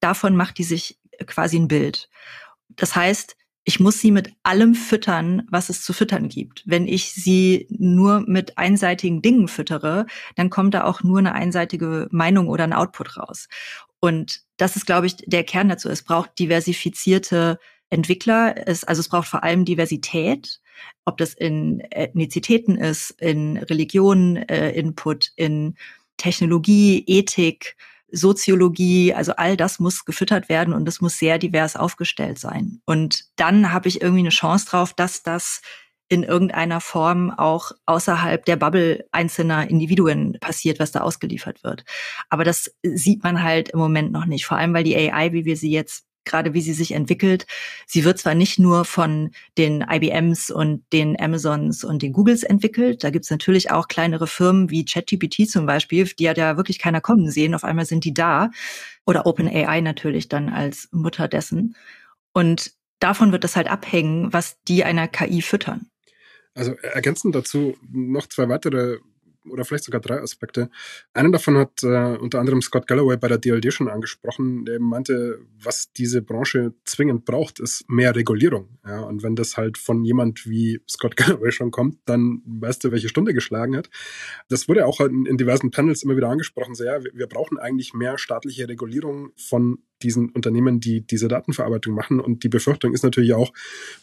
[0.00, 2.10] davon macht die sich quasi ein Bild.
[2.70, 3.36] Das heißt,
[3.68, 6.62] ich muss sie mit allem füttern, was es zu füttern gibt.
[6.64, 12.08] Wenn ich sie nur mit einseitigen Dingen füttere, dann kommt da auch nur eine einseitige
[12.10, 13.46] Meinung oder ein Output raus.
[14.00, 15.90] Und das ist, glaube ich, der Kern dazu.
[15.90, 17.58] Es braucht diversifizierte
[17.90, 18.54] Entwickler.
[18.66, 20.62] Es, also es braucht vor allem Diversität,
[21.04, 25.76] ob das in Ethnizitäten ist, in Religion, äh, Input, in
[26.16, 27.76] Technologie, Ethik,
[28.10, 32.80] Soziologie, also all das muss gefüttert werden und es muss sehr divers aufgestellt sein.
[32.86, 35.60] Und dann habe ich irgendwie eine Chance drauf, dass das
[36.08, 41.84] in irgendeiner Form auch außerhalb der Bubble einzelner Individuen passiert, was da ausgeliefert wird.
[42.30, 45.44] Aber das sieht man halt im Moment noch nicht, vor allem weil die AI, wie
[45.44, 47.46] wir sie jetzt gerade wie sie sich entwickelt.
[47.86, 53.02] Sie wird zwar nicht nur von den IBMs und den Amazons und den Googles entwickelt,
[53.02, 57.00] da gibt's natürlich auch kleinere Firmen wie ChatGPT zum Beispiel, die hat ja wirklich keiner
[57.00, 58.50] kommen sehen, auf einmal sind die da.
[59.06, 61.74] Oder OpenAI natürlich dann als Mutter dessen.
[62.32, 65.86] Und davon wird es halt abhängen, was die einer KI füttern.
[66.54, 68.98] Also ergänzend dazu noch zwei weitere
[69.50, 70.70] oder vielleicht sogar drei Aspekte.
[71.12, 75.40] Einen davon hat äh, unter anderem Scott Galloway bei der DLD schon angesprochen, der meinte,
[75.62, 78.78] was diese Branche zwingend braucht, ist mehr Regulierung.
[78.86, 82.92] Ja, und wenn das halt von jemand wie Scott Galloway schon kommt, dann weißt du,
[82.92, 83.90] welche Stunde geschlagen hat.
[84.48, 86.74] Das wurde auch in, in diversen Panels immer wieder angesprochen.
[86.74, 91.94] So, ja, wir, wir brauchen eigentlich mehr staatliche Regulierung von diesen Unternehmen, die diese Datenverarbeitung
[91.94, 92.20] machen.
[92.20, 93.52] Und die Befürchtung ist natürlich auch,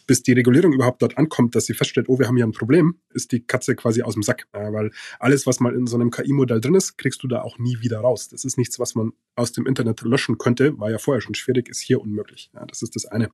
[0.06, 2.96] bis die Regulierung überhaupt dort ankommt, dass sie feststellt, oh, wir haben hier ein Problem,
[3.14, 4.46] ist die Katze quasi aus dem Sack.
[4.52, 4.90] Weil
[5.36, 8.00] alles, was mal in so einem KI-Modell drin ist, kriegst du da auch nie wieder
[8.00, 8.28] raus.
[8.28, 11.68] Das ist nichts, was man aus dem Internet löschen könnte, war ja vorher schon schwierig,
[11.68, 12.50] ist hier unmöglich.
[12.54, 13.28] Ja, das ist das eine.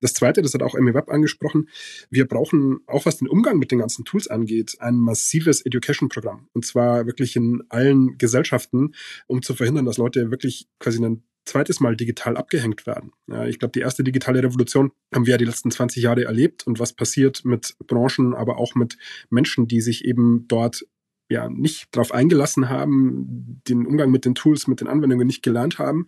[0.00, 1.68] Das zweite, das hat auch Emmy Webb angesprochen,
[2.10, 6.48] wir brauchen auch was den Umgang mit den ganzen Tools angeht, ein massives Education-Programm.
[6.52, 8.94] Und zwar wirklich in allen Gesellschaften,
[9.28, 13.12] um zu verhindern, dass Leute wirklich quasi einen zweites Mal digital abgehängt werden.
[13.28, 16.66] Ja, ich glaube, die erste digitale Revolution haben wir ja die letzten 20 Jahre erlebt
[16.66, 18.98] und was passiert mit Branchen, aber auch mit
[19.30, 20.84] Menschen, die sich eben dort
[21.28, 25.78] ja nicht darauf eingelassen haben, den Umgang mit den Tools, mit den Anwendungen nicht gelernt
[25.78, 26.06] haben.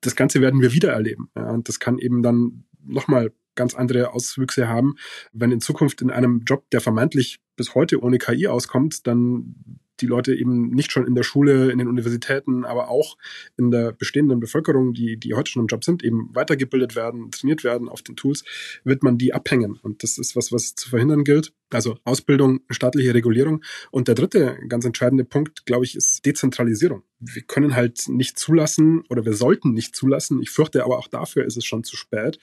[0.00, 1.30] Das Ganze werden wir wieder erleben.
[1.36, 4.94] Ja, und das kann eben dann nochmal ganz andere Auswüchse haben.
[5.32, 9.54] Wenn in Zukunft in einem Job, der vermeintlich bis heute ohne KI auskommt, dann
[10.00, 13.16] die Leute eben nicht schon in der Schule, in den Universitäten, aber auch
[13.56, 17.64] in der bestehenden Bevölkerung, die, die heute schon im Job sind, eben weitergebildet werden, trainiert
[17.64, 18.44] werden auf den Tools,
[18.84, 19.78] wird man die abhängen.
[19.82, 21.52] Und das ist was, was zu verhindern gilt.
[21.70, 23.62] Also Ausbildung, staatliche Regulierung.
[23.90, 27.02] Und der dritte ganz entscheidende Punkt, glaube ich, ist Dezentralisierung.
[27.20, 31.44] Wir können halt nicht zulassen oder wir sollten nicht zulassen, ich fürchte aber auch dafür
[31.44, 32.38] ist es schon zu spät,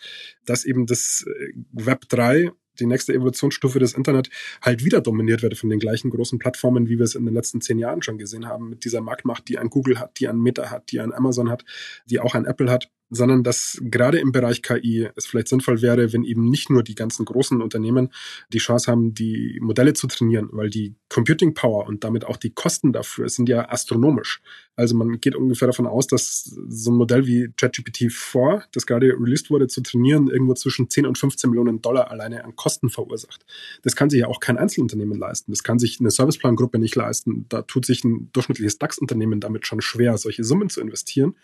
[0.45, 4.29] dass eben das äh, Web 3 die nächste Evolutionsstufe des Internet
[4.61, 7.61] halt wieder dominiert wird von den gleichen großen Plattformen, wie wir es in den letzten
[7.61, 10.71] zehn Jahren schon gesehen haben, mit dieser Marktmacht, die ein Google hat, die ein Meta
[10.71, 11.65] hat, die ein Amazon hat,
[12.09, 16.13] die auch ein Apple hat sondern dass gerade im Bereich KI es vielleicht sinnvoll wäre,
[16.13, 18.09] wenn eben nicht nur die ganzen großen Unternehmen
[18.51, 22.51] die Chance haben, die Modelle zu trainieren, weil die Computing Power und damit auch die
[22.51, 24.41] Kosten dafür sind ja astronomisch.
[24.75, 29.07] Also man geht ungefähr davon aus, dass so ein Modell wie ChatGPT 4, das gerade
[29.07, 33.43] released wurde, zu trainieren, irgendwo zwischen 10 und 15 Millionen Dollar alleine an Kosten verursacht.
[33.81, 35.51] Das kann sich ja auch kein Einzelunternehmen leisten.
[35.51, 37.47] Das kann sich eine Serviceplangruppe nicht leisten.
[37.49, 41.35] Da tut sich ein durchschnittliches DAX-Unternehmen damit schon schwer, solche Summen zu investieren.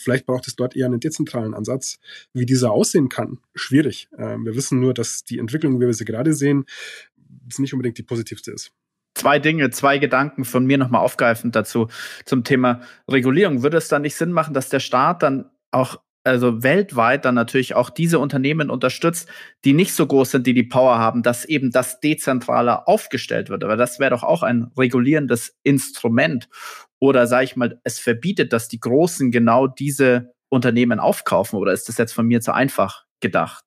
[0.00, 1.98] Vielleicht braucht es dort eher einen dezentralen Ansatz.
[2.32, 4.08] Wie dieser aussehen kann, schwierig.
[4.16, 6.64] Ähm, wir wissen nur, dass die Entwicklung, wie wir sie gerade sehen,
[7.58, 8.72] nicht unbedingt die positivste ist.
[9.14, 11.88] Zwei Dinge, zwei Gedanken von mir nochmal aufgreifend dazu
[12.24, 13.62] zum Thema Regulierung.
[13.62, 17.74] Würde es dann nicht Sinn machen, dass der Staat dann auch also weltweit dann natürlich
[17.74, 19.28] auch diese Unternehmen unterstützt,
[19.64, 23.64] die nicht so groß sind, die die Power haben, dass eben das dezentraler aufgestellt wird.
[23.64, 26.48] Aber das wäre doch auch ein regulierendes Instrument.
[27.00, 31.58] Oder sage ich mal, es verbietet, dass die Großen genau diese Unternehmen aufkaufen.
[31.58, 33.64] Oder ist das jetzt von mir zu einfach gedacht?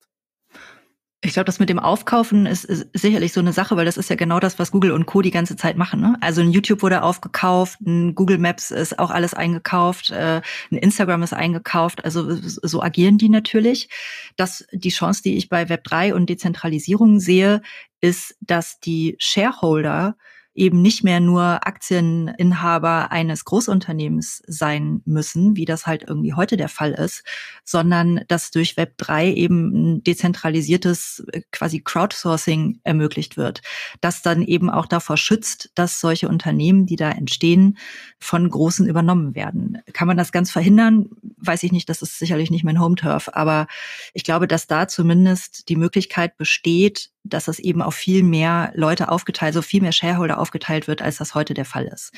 [1.25, 4.09] Ich glaube, das mit dem Aufkaufen ist, ist, sicherlich so eine Sache, weil das ist
[4.09, 5.21] ja genau das, was Google und Co.
[5.21, 6.01] die ganze Zeit machen.
[6.01, 6.17] Ne?
[6.19, 11.23] Also ein YouTube wurde aufgekauft, ein Google Maps ist auch alles eingekauft, äh, ein Instagram
[11.23, 12.03] ist eingekauft.
[12.03, 13.87] Also so agieren die natürlich.
[14.35, 17.61] Das, die Chance, die ich bei Web3 und Dezentralisierung sehe,
[18.01, 20.17] ist, dass die Shareholder
[20.55, 26.69] eben nicht mehr nur Aktieninhaber eines Großunternehmens sein müssen, wie das halt irgendwie heute der
[26.69, 27.23] Fall ist,
[27.63, 33.61] sondern dass durch Web 3 eben ein dezentralisiertes äh, quasi Crowdsourcing ermöglicht wird,
[34.01, 37.77] das dann eben auch davor schützt, dass solche Unternehmen, die da entstehen,
[38.19, 39.79] von Großen übernommen werden.
[39.93, 41.09] Kann man das ganz verhindern?
[41.37, 43.67] Weiß ich nicht, das ist sicherlich nicht mein Home-Turf, aber
[44.13, 49.09] ich glaube, dass da zumindest die Möglichkeit besteht, dass das eben auf viel mehr Leute
[49.09, 52.11] aufgeteilt, so viel mehr Shareholder aufgeteilt wird, als das heute der Fall ist.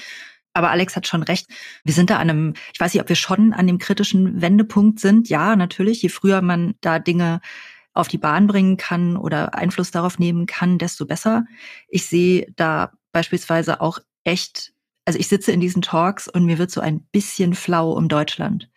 [0.54, 1.48] Aber Alex hat schon recht.
[1.84, 5.00] Wir sind da an einem, ich weiß nicht, ob wir schon an dem kritischen Wendepunkt
[5.02, 5.28] sind.
[5.28, 6.02] Ja, natürlich.
[6.02, 7.42] Je früher man da Dinge
[7.94, 11.46] auf die Bahn bringen kann oder Einfluss darauf nehmen kann, desto besser.
[11.90, 14.74] Ich sehe da beispielsweise auch echt,
[15.06, 18.70] also ich sitze in diesen Talks und mir wird so ein bisschen flau um Deutschland.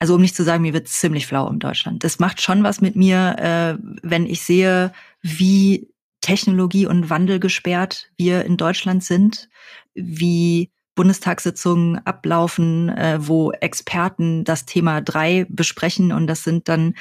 [0.00, 2.02] Also um nicht zu sagen, mir wird ziemlich flau um Deutschland.
[2.02, 5.88] Das macht schon was mit mir, äh, wenn ich sehe, wie
[6.22, 9.48] Technologie und Wandel gesperrt wir in Deutschland sind,
[9.94, 16.94] wie Bundestagssitzungen ablaufen, äh, wo Experten das Thema drei besprechen und das sind dann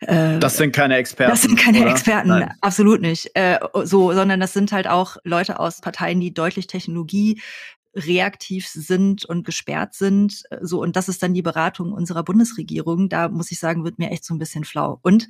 [0.00, 1.30] äh, das sind keine Experten.
[1.30, 1.90] Das sind keine oder?
[1.90, 2.54] Experten, Nein.
[2.60, 3.30] absolut nicht.
[3.34, 7.40] Äh, so, sondern das sind halt auch Leute aus Parteien, die deutlich Technologie
[7.94, 10.42] reaktiv sind und gesperrt sind.
[10.50, 13.08] Äh, so, und das ist dann die Beratung unserer Bundesregierung.
[13.08, 14.98] Da muss ich sagen, wird mir echt so ein bisschen flau.
[15.02, 15.28] Und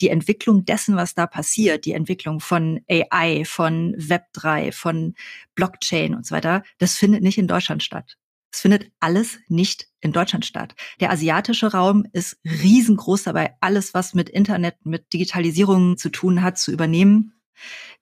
[0.00, 5.14] die Entwicklung dessen, was da passiert, die Entwicklung von AI, von Web3, von
[5.54, 8.16] Blockchain und so weiter, das findet nicht in Deutschland statt.
[8.52, 10.76] Es findet alles nicht in Deutschland statt.
[11.00, 16.56] Der asiatische Raum ist riesengroß dabei, alles, was mit Internet, mit Digitalisierung zu tun hat,
[16.56, 17.32] zu übernehmen.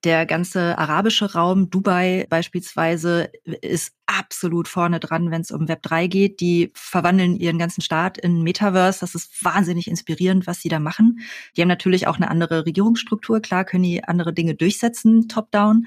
[0.05, 6.07] Der ganze arabische Raum, Dubai beispielsweise, ist absolut vorne dran, wenn es um Web 3
[6.07, 6.41] geht.
[6.41, 9.01] Die verwandeln ihren ganzen Staat in Metaverse.
[9.01, 11.21] Das ist wahnsinnig inspirierend, was sie da machen.
[11.57, 13.41] Die haben natürlich auch eine andere Regierungsstruktur.
[13.41, 15.87] Klar können die andere Dinge durchsetzen, top-down.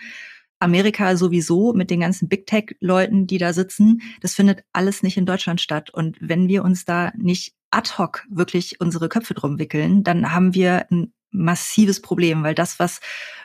[0.59, 5.25] Amerika sowieso mit den ganzen Big Tech-Leuten, die da sitzen, das findet alles nicht in
[5.25, 5.89] Deutschland statt.
[5.89, 10.53] Und wenn wir uns da nicht ad hoc wirklich unsere Köpfe drum wickeln, dann haben
[10.53, 12.99] wir ein massives Problem, weil das, was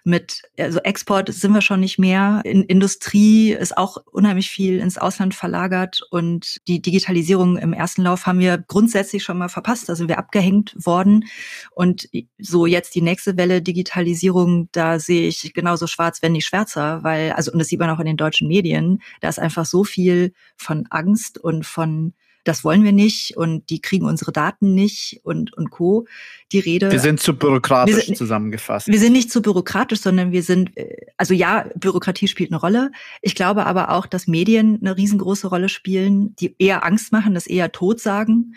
[0.04, 2.40] mit, also Export sind wir schon nicht mehr.
[2.44, 8.26] In Industrie ist auch unheimlich viel ins Ausland verlagert und die Digitalisierung im ersten Lauf
[8.26, 9.88] haben wir grundsätzlich schon mal verpasst.
[9.88, 11.24] Da sind wir abgehängt worden.
[11.72, 17.02] Und so jetzt die nächste Welle Digitalisierung, da sehe ich genauso schwarz, wenn nicht schwärzer,
[17.02, 19.84] weil, also, und das sieht man auch in den deutschen Medien, da ist einfach so
[19.84, 22.14] viel von Angst und von
[22.44, 26.06] das wollen wir nicht und die kriegen unsere Daten nicht und, und Co.
[26.52, 26.90] Die Rede.
[26.90, 28.88] Wir sind zu bürokratisch sind, zusammengefasst.
[28.88, 32.90] Wir sind nicht zu bürokratisch, sondern wir sind, äh, also ja, Bürokratie spielt eine Rolle.
[33.22, 37.46] Ich glaube aber auch, dass Medien eine riesengroße Rolle spielen, die eher Angst machen, das
[37.46, 38.54] eher tot sagen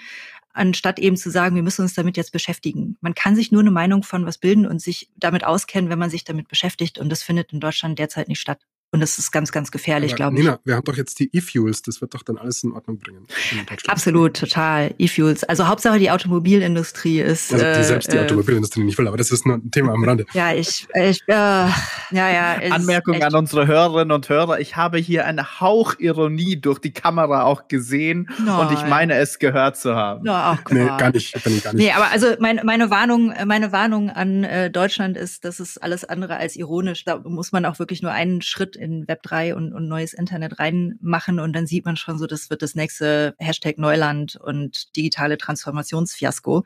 [0.53, 2.97] anstatt eben zu sagen, wir müssen uns damit jetzt beschäftigen.
[3.01, 6.11] Man kann sich nur eine Meinung von was bilden und sich damit auskennen, wenn man
[6.11, 6.99] sich damit beschäftigt.
[6.99, 8.59] Und das findet in Deutschland derzeit nicht statt.
[8.93, 10.43] Und das ist ganz, ganz gefährlich, glaube ich.
[10.43, 13.25] Nina, wir haben doch jetzt die E-Fuels, das wird doch dann alles in Ordnung bringen.
[13.51, 14.93] In Absolut, total.
[14.99, 15.43] E-Fuels.
[15.45, 17.51] Also Hauptsache die Automobilindustrie ist.
[17.51, 20.03] Also die, selbst die äh, Automobilindustrie nicht will, aber das ist nur ein Thema am
[20.03, 20.27] Rande.
[20.33, 21.73] Ja, ich, ich äh, ja,
[22.11, 22.53] ja.
[22.69, 23.23] Anmerkung echt.
[23.23, 24.59] an unsere Hörerinnen und Hörer.
[24.59, 29.39] Ich habe hier eine Hauchironie durch die Kamera auch gesehen no, und ich meine es
[29.39, 30.23] gehört zu haben.
[30.23, 31.73] No, ach, nee, gar nicht, gar nicht.
[31.73, 36.05] Nee, aber also mein, meine Warnung, meine Warnung an äh, Deutschland ist, das ist alles
[36.05, 37.05] andere als ironisch.
[37.05, 40.59] Da muss man auch wirklich nur einen Schritt in Web 3 und, und neues Internet
[40.59, 45.37] reinmachen und dann sieht man schon so, das wird das nächste Hashtag Neuland und digitale
[45.37, 46.65] Transformationsfiasko.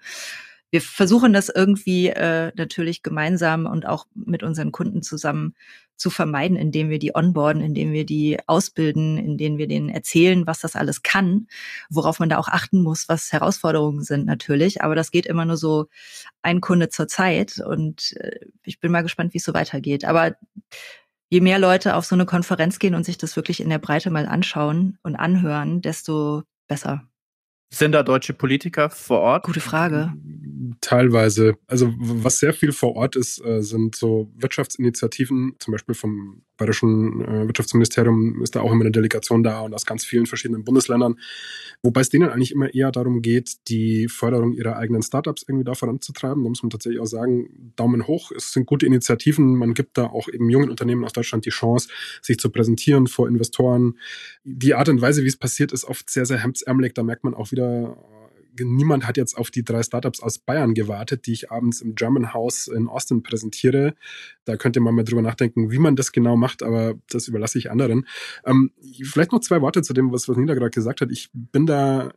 [0.69, 5.55] Wir versuchen das irgendwie äh, natürlich gemeinsam und auch mit unseren Kunden zusammen
[5.97, 10.59] zu vermeiden, indem wir die onboarden, indem wir die ausbilden, indem wir denen erzählen, was
[10.59, 11.47] das alles kann,
[11.89, 14.81] worauf man da auch achten muss, was Herausforderungen sind natürlich.
[14.81, 15.87] Aber das geht immer nur so
[16.43, 20.05] ein Kunde zur Zeit und äh, ich bin mal gespannt, wie es so weitergeht.
[20.05, 20.35] Aber
[21.29, 24.09] je mehr Leute auf so eine Konferenz gehen und sich das wirklich in der Breite
[24.09, 27.07] mal anschauen und anhören, desto besser.
[27.69, 29.43] Sind da deutsche Politiker vor Ort?
[29.43, 30.13] Gute Frage.
[30.79, 31.57] Teilweise.
[31.67, 37.21] Also was sehr viel vor Ort ist, äh, sind so Wirtschaftsinitiativen, zum Beispiel vom Bayerischen
[37.21, 41.19] äh, Wirtschaftsministerium ist da auch immer eine Delegation da und aus ganz vielen verschiedenen Bundesländern,
[41.81, 45.75] wobei es denen eigentlich immer eher darum geht, die Förderung ihrer eigenen Startups irgendwie da
[45.75, 46.43] voranzutreiben.
[46.43, 50.07] Da muss man tatsächlich auch sagen, Daumen hoch, es sind gute Initiativen, man gibt da
[50.07, 51.89] auch eben jungen Unternehmen aus Deutschland die Chance,
[52.21, 53.97] sich zu präsentieren vor Investoren.
[54.43, 57.33] Die Art und Weise, wie es passiert, ist oft sehr, sehr hemdsärmelig, da merkt man
[57.33, 57.97] auch wieder,
[58.63, 62.33] niemand hat jetzt auf die drei Startups aus Bayern gewartet, die ich abends im German
[62.33, 63.95] House in Austin präsentiere.
[64.45, 67.71] Da könnte man mal drüber nachdenken, wie man das genau macht, aber das überlasse ich
[67.71, 68.07] anderen.
[68.45, 68.71] Ähm,
[69.03, 71.11] vielleicht noch zwei Worte zu dem, was, was Nina gerade gesagt hat.
[71.11, 72.11] Ich bin da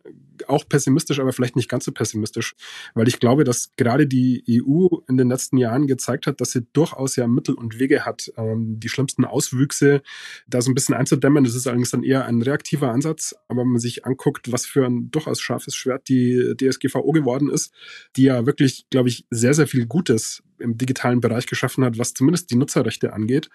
[0.47, 2.55] auch pessimistisch, aber vielleicht nicht ganz so pessimistisch,
[2.95, 6.67] weil ich glaube, dass gerade die EU in den letzten Jahren gezeigt hat, dass sie
[6.73, 10.03] durchaus ja Mittel und Wege hat, ähm, die schlimmsten Auswüchse
[10.47, 11.45] da so ein bisschen einzudämmen.
[11.45, 14.87] Das ist allerdings dann eher ein reaktiver Ansatz, aber wenn man sich anguckt, was für
[14.87, 17.73] ein durchaus scharfes Schwert die DSGVO geworden ist,
[18.17, 22.15] die ja wirklich, glaube ich, sehr, sehr viel Gutes im digitalen Bereich geschaffen hat, was
[22.15, 23.51] zumindest die Nutzerrechte angeht,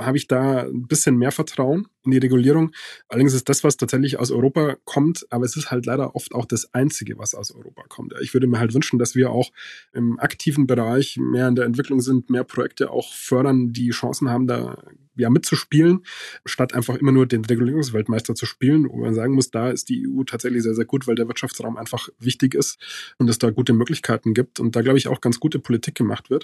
[0.00, 2.72] habe ich da ein bisschen mehr Vertrauen in die Regulierung.
[3.08, 6.46] Allerdings ist das, was tatsächlich aus Europa kommt, aber es ist halt leider oft auch
[6.46, 8.14] das Einzige, was aus Europa kommt.
[8.22, 9.52] Ich würde mir halt wünschen, dass wir auch
[9.92, 14.46] im aktiven Bereich mehr in der Entwicklung sind, mehr Projekte auch fördern, die Chancen haben,
[14.46, 14.82] da
[15.14, 16.04] ja mitzuspielen,
[16.46, 20.08] statt einfach immer nur den Regulierungsweltmeister zu spielen, wo man sagen muss, da ist die
[20.08, 22.78] EU tatsächlich sehr, sehr gut, weil der Wirtschaftsraum einfach wichtig ist
[23.18, 26.30] und es da gute Möglichkeiten gibt und da, glaube ich, auch ganz gute Politik gemacht
[26.30, 26.41] wird.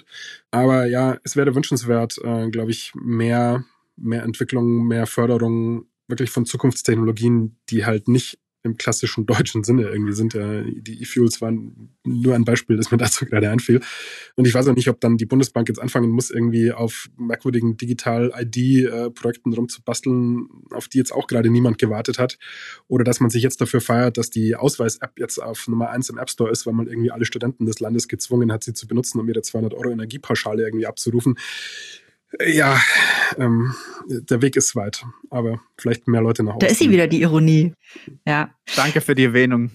[0.51, 3.63] Aber ja, es wäre wünschenswert, äh, glaube ich, mehr,
[3.95, 10.13] mehr Entwicklung, mehr Förderung wirklich von Zukunftstechnologien, die halt nicht im klassischen deutschen Sinne irgendwie
[10.13, 10.33] sind.
[10.33, 13.81] Ja, die E-Fuels waren nur ein Beispiel, das mir dazu gerade einfiel.
[14.35, 17.77] Und ich weiß auch nicht, ob dann die Bundesbank jetzt anfangen muss, irgendwie auf merkwürdigen
[17.77, 22.37] Digital-ID-Projekten rumzubasteln, auf die jetzt auch gerade niemand gewartet hat.
[22.87, 26.17] Oder dass man sich jetzt dafür feiert, dass die Ausweis-App jetzt auf Nummer eins im
[26.17, 29.19] App Store ist, weil man irgendwie alle Studenten des Landes gezwungen hat, sie zu benutzen,
[29.19, 31.37] um ihre 200 Euro Energiepauschale irgendwie abzurufen.
[32.45, 32.79] Ja,
[33.37, 33.73] ähm,
[34.09, 36.65] der Weg ist weit, aber vielleicht mehr Leute nach Hause.
[36.65, 37.73] Da ist sie wieder, die Ironie.
[38.25, 38.49] Ja.
[38.75, 39.69] Danke für die Erwähnung.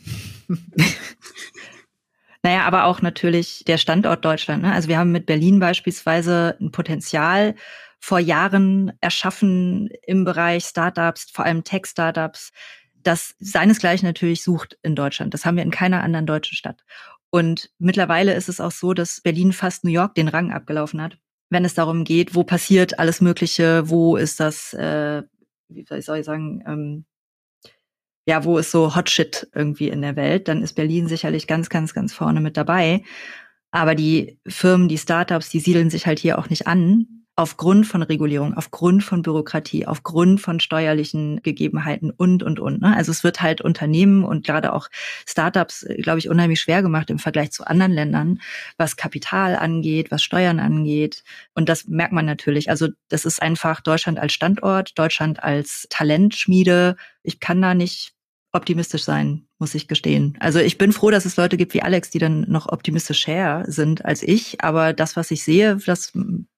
[2.42, 4.64] naja, aber auch natürlich der Standort Deutschland.
[4.64, 4.72] Ne?
[4.72, 7.54] Also wir haben mit Berlin beispielsweise ein Potenzial
[8.00, 12.50] vor Jahren erschaffen im Bereich Startups, vor allem Tech-Startups,
[13.02, 15.32] das seinesgleichen natürlich sucht in Deutschland.
[15.32, 16.84] Das haben wir in keiner anderen deutschen Stadt.
[17.30, 21.18] Und mittlerweile ist es auch so, dass Berlin fast New York den Rang abgelaufen hat
[21.50, 25.22] wenn es darum geht, wo passiert alles Mögliche, wo ist das, äh,
[25.68, 27.04] wie soll ich sagen, ähm,
[28.26, 31.68] ja, wo ist so Hot Shit irgendwie in der Welt, dann ist Berlin sicherlich ganz,
[31.68, 33.02] ganz, ganz vorne mit dabei.
[33.70, 38.02] Aber die Firmen, die Startups, die siedeln sich halt hier auch nicht an, aufgrund von
[38.02, 42.82] Regulierung, aufgrund von Bürokratie, aufgrund von steuerlichen Gegebenheiten und, und, und.
[42.82, 42.96] Ne?
[42.96, 44.88] Also es wird halt Unternehmen und gerade auch
[45.26, 48.40] Startups, äh, glaube ich, unheimlich schwer gemacht im Vergleich zu anderen Ländern,
[48.76, 51.24] was Kapital angeht, was Steuern angeht.
[51.54, 52.70] Und das merkt man natürlich.
[52.70, 56.96] Also das ist einfach Deutschland als Standort, Deutschland als Talentschmiede.
[57.24, 58.14] Ich kann da nicht
[58.52, 60.36] optimistisch sein, muss ich gestehen.
[60.38, 64.04] Also ich bin froh, dass es Leute gibt wie Alex, die dann noch optimistischer sind
[64.04, 64.62] als ich.
[64.62, 66.12] Aber das, was ich sehe, das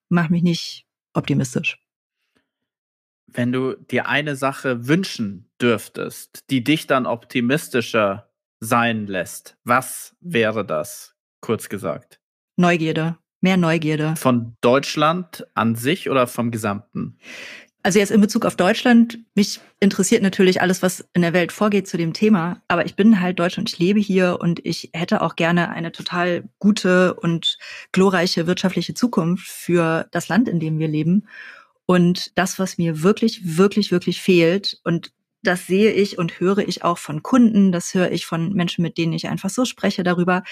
[0.09, 1.79] macht mich nicht optimistisch.
[3.27, 10.65] Wenn du dir eine Sache wünschen dürftest, die dich dann optimistischer sein lässt, was wäre
[10.65, 12.21] das, kurz gesagt?
[12.57, 14.15] Neugierde, mehr Neugierde.
[14.17, 17.19] Von Deutschland an sich oder vom Gesamten?
[17.87, 21.87] Also jetzt in Bezug auf Deutschland, mich interessiert natürlich alles, was in der Welt vorgeht
[21.87, 22.61] zu dem Thema.
[22.67, 25.93] Aber ich bin halt Deutsch und ich lebe hier und ich hätte auch gerne eine
[25.93, 27.59] total gute und
[27.93, 31.29] glorreiche wirtschaftliche Zukunft für das Land, in dem wir leben.
[31.87, 35.13] Und das, was mir wirklich, wirklich, wirklich fehlt und
[35.45, 38.99] das sehe ich und höre ich auch von Kunden, das höre ich von Menschen, mit
[38.99, 40.43] denen ich einfach so spreche darüber,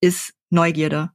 [0.00, 1.10] ist Neugierde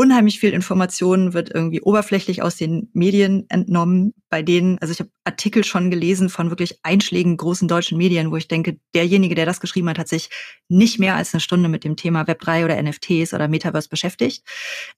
[0.00, 5.10] unheimlich viel Information wird irgendwie oberflächlich aus den Medien entnommen, bei denen, also ich habe
[5.24, 9.60] Artikel schon gelesen von wirklich einschlägigen großen deutschen Medien, wo ich denke, derjenige, der das
[9.60, 10.30] geschrieben hat, hat sich
[10.70, 14.42] nicht mehr als eine Stunde mit dem Thema Web3 oder NFTs oder Metaverse beschäftigt.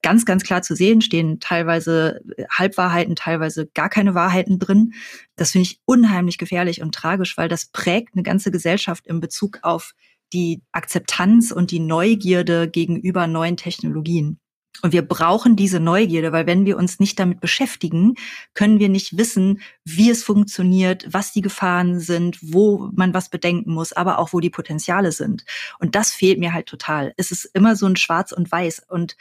[0.01, 4.93] Ganz, ganz klar zu sehen, stehen teilweise Halbwahrheiten, teilweise gar keine Wahrheiten drin.
[5.35, 9.59] Das finde ich unheimlich gefährlich und tragisch, weil das prägt eine ganze Gesellschaft in Bezug
[9.63, 9.91] auf
[10.31, 14.39] die Akzeptanz und die Neugierde gegenüber neuen Technologien.
[14.81, 18.15] Und wir brauchen diese Neugierde, weil wenn wir uns nicht damit beschäftigen,
[18.53, 23.73] können wir nicht wissen, wie es funktioniert, was die Gefahren sind, wo man was bedenken
[23.73, 25.45] muss, aber auch wo die Potenziale sind.
[25.79, 27.13] Und das fehlt mir halt total.
[27.17, 28.81] Es ist immer so ein Schwarz und Weiß.
[28.89, 29.15] Und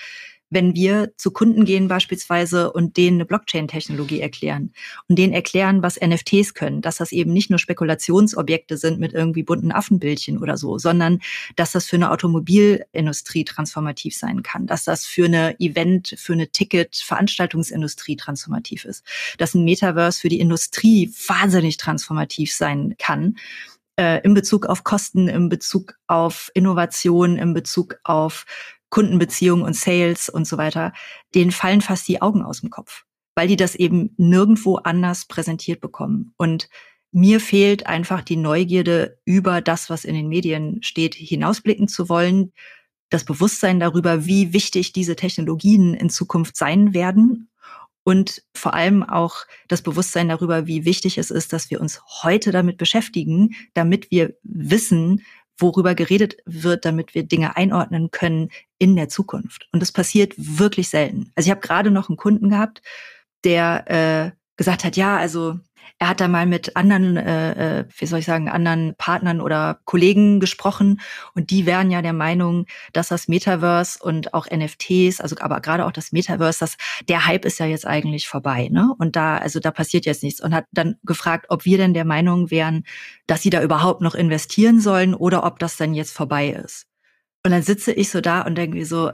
[0.52, 4.72] wenn wir zu Kunden gehen beispielsweise und denen eine Blockchain-Technologie erklären
[5.08, 9.42] und denen erklären, was NFTs können, dass das eben nicht nur Spekulationsobjekte sind mit irgendwie
[9.42, 11.20] bunten Affenbildchen oder so, sondern
[11.56, 16.48] dass das für eine Automobilindustrie transformativ sein kann, dass das für eine Event, für eine
[16.48, 19.04] Ticket-Veranstaltungsindustrie transformativ ist,
[19.38, 23.36] dass ein Metaverse für die Industrie wahnsinnig transformativ sein kann
[23.96, 28.44] äh, in Bezug auf Kosten, in Bezug auf Innovation, in Bezug auf
[28.92, 30.92] Kundenbeziehungen und Sales und so weiter,
[31.34, 35.80] denen fallen fast die Augen aus dem Kopf, weil die das eben nirgendwo anders präsentiert
[35.80, 36.34] bekommen.
[36.36, 36.68] Und
[37.10, 42.52] mir fehlt einfach die Neugierde über das, was in den Medien steht, hinausblicken zu wollen,
[43.08, 47.48] das Bewusstsein darüber, wie wichtig diese Technologien in Zukunft sein werden
[48.04, 52.50] und vor allem auch das Bewusstsein darüber, wie wichtig es ist, dass wir uns heute
[52.50, 55.22] damit beschäftigen, damit wir wissen,
[55.58, 59.68] worüber geredet wird, damit wir Dinge einordnen können in der Zukunft.
[59.72, 61.30] Und das passiert wirklich selten.
[61.34, 62.82] Also ich habe gerade noch einen Kunden gehabt,
[63.44, 65.58] der äh, gesagt hat, ja, also
[65.98, 69.78] er hat da mal mit anderen, äh, äh, wie soll ich sagen, anderen Partnern oder
[69.84, 71.00] Kollegen gesprochen
[71.34, 75.86] und die wären ja der Meinung, dass das Metaverse und auch NFTs, also aber gerade
[75.86, 76.76] auch das Metaverse, dass
[77.08, 78.92] der Hype ist ja jetzt eigentlich vorbei, ne?
[78.98, 82.04] Und da, also da passiert jetzt nichts und hat dann gefragt, ob wir denn der
[82.04, 82.84] Meinung wären,
[83.26, 86.86] dass sie da überhaupt noch investieren sollen oder ob das dann jetzt vorbei ist.
[87.44, 89.12] Und dann sitze ich so da und denke so,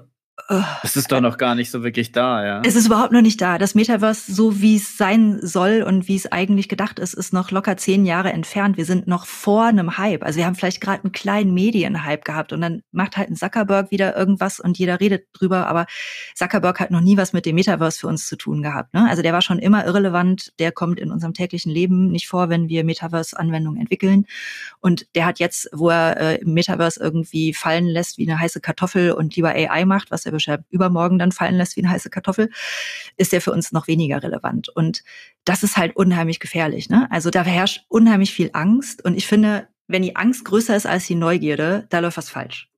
[0.83, 2.63] es ist doch noch gar nicht so wirklich da, ja.
[2.65, 3.59] Es ist überhaupt noch nicht da.
[3.59, 7.51] Das Metaverse, so wie es sein soll und wie es eigentlich gedacht ist, ist noch
[7.51, 8.77] locker zehn Jahre entfernt.
[8.77, 10.23] Wir sind noch vor einem Hype.
[10.23, 13.91] Also wir haben vielleicht gerade einen kleinen Medienhype gehabt und dann macht halt ein Zuckerberg
[13.91, 15.67] wieder irgendwas und jeder redet drüber.
[15.67, 15.87] Aber
[16.35, 18.95] Zuckerberg hat noch nie was mit dem Metaverse für uns zu tun gehabt.
[18.95, 19.07] Ne?
[19.09, 20.53] Also der war schon immer irrelevant.
[20.59, 24.25] Der kommt in unserem täglichen Leben nicht vor, wenn wir Metaverse-Anwendungen entwickeln.
[24.81, 29.13] Und der hat jetzt, wo er äh, Metaverse irgendwie fallen lässt wie eine heiße Kartoffel
[29.13, 32.51] und lieber AI macht, was er Beschreib übermorgen dann fallen lässt wie eine heiße Kartoffel,
[33.17, 34.69] ist der für uns noch weniger relevant.
[34.69, 35.03] Und
[35.45, 36.89] das ist halt unheimlich gefährlich.
[36.89, 37.09] Ne?
[37.11, 39.05] Also da herrscht unheimlich viel Angst.
[39.05, 42.69] Und ich finde, wenn die Angst größer ist als die Neugierde, da läuft was falsch.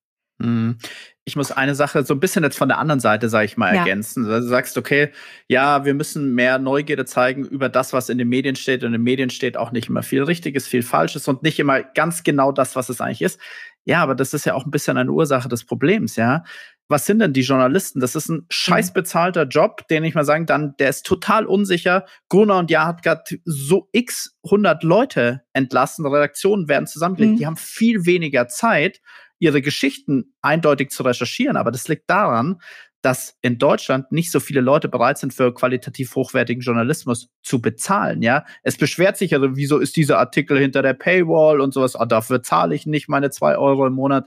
[0.41, 0.79] Mhm.
[1.25, 3.75] Ich muss eine Sache so ein bisschen jetzt von der anderen Seite, sage ich mal,
[3.75, 3.81] ja.
[3.81, 4.25] ergänzen.
[4.25, 5.11] Du sagst, okay,
[5.49, 8.83] ja, wir müssen mehr Neugierde zeigen über das, was in den Medien steht.
[8.83, 11.83] Und in den Medien steht auch nicht immer viel Richtiges, viel Falsches und nicht immer
[11.83, 13.39] ganz genau das, was es eigentlich ist.
[13.85, 16.43] Ja, aber das ist ja auch ein bisschen eine Ursache des Problems, ja
[16.91, 18.01] was sind denn die Journalisten?
[18.01, 18.95] Das ist ein scheiß mhm.
[18.95, 22.05] bezahlter Job, den ich mal sagen dann, der ist total unsicher.
[22.29, 27.39] Gruner und Jahr hat gerade so x 100 Leute entlassen, Redaktionen werden zusammengelegt, mhm.
[27.39, 29.01] die haben viel weniger Zeit,
[29.39, 31.57] ihre Geschichten eindeutig zu recherchieren.
[31.57, 32.61] Aber das liegt daran,
[33.03, 38.21] dass in Deutschland nicht so viele Leute bereit sind, für qualitativ hochwertigen Journalismus zu bezahlen.
[38.21, 41.95] Ja, es beschwert sich also, wieso ist dieser Artikel hinter der Paywall und sowas?
[41.95, 44.27] Ah, dafür zahle ich nicht meine zwei Euro im Monat.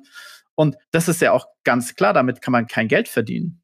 [0.56, 3.62] Und das ist ja auch ganz klar, damit kann man kein Geld verdienen.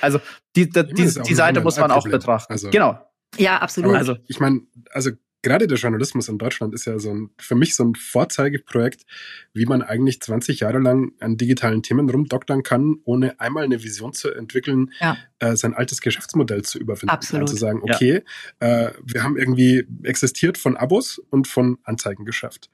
[0.00, 0.20] Also
[0.56, 2.52] die, die, die, die Seite muss man auch betrachten.
[2.52, 2.98] Also, genau.
[3.36, 3.94] Ja, absolut.
[3.94, 5.10] Also ich meine, also
[5.42, 9.04] gerade der Journalismus in Deutschland ist ja so ein, für mich so ein Vorzeigeprojekt,
[9.52, 14.12] wie man eigentlich 20 Jahre lang an digitalen Themen rumdoktern kann, ohne einmal eine Vision
[14.12, 15.16] zu entwickeln, ja.
[15.38, 17.10] äh, sein altes Geschäftsmodell zu überwinden.
[17.10, 17.48] Absolut.
[17.48, 18.22] Also sagen, okay,
[18.60, 18.86] ja.
[18.86, 22.70] äh, wir haben irgendwie existiert von Abos und von Anzeigengeschäft.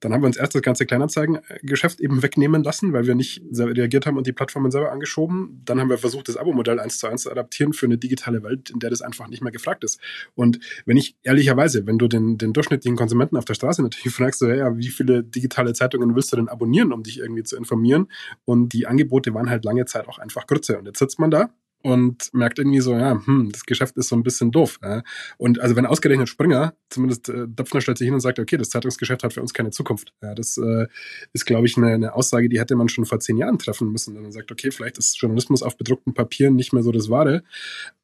[0.00, 4.06] Dann haben wir uns erst das ganze Kleinanzeigengeschäft eben wegnehmen lassen, weil wir nicht reagiert
[4.06, 5.62] haben und die Plattformen selber angeschoben.
[5.64, 8.70] Dann haben wir versucht, das Abo-Modell eins zu eins zu adaptieren für eine digitale Welt,
[8.70, 10.00] in der das einfach nicht mehr gefragt ist.
[10.34, 14.40] Und wenn ich ehrlicherweise, wenn du den, den durchschnittlichen Konsumenten auf der Straße natürlich fragst,
[14.40, 18.08] so, ja, wie viele digitale Zeitungen willst du denn abonnieren, um dich irgendwie zu informieren?
[18.44, 20.78] Und die Angebote waren halt lange Zeit auch einfach kürzer.
[20.78, 21.50] Und jetzt sitzt man da
[21.88, 24.78] und merkt irgendwie so, ja, hm, das Geschäft ist so ein bisschen doof.
[24.82, 25.02] Ja.
[25.38, 28.68] Und also wenn ausgerechnet Springer, zumindest äh, Döpfner stellt sich hin und sagt, okay, das
[28.68, 30.12] Zeitungsgeschäft hat für uns keine Zukunft.
[30.22, 30.86] Ja, das äh,
[31.32, 34.14] ist, glaube ich, eine, eine Aussage, die hätte man schon vor zehn Jahren treffen müssen.
[34.14, 37.42] Wenn man sagt, okay, vielleicht ist Journalismus auf bedruckten Papieren nicht mehr so das Wahre.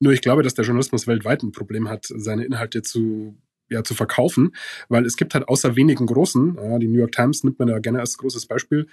[0.00, 3.36] Nur ich glaube, dass der Journalismus weltweit ein Problem hat, seine Inhalte zu
[3.74, 4.54] ja, zu verkaufen,
[4.88, 7.78] weil es gibt halt außer wenigen großen, ja, die New York Times nimmt man ja
[7.78, 8.86] gerne als großes Beispiel,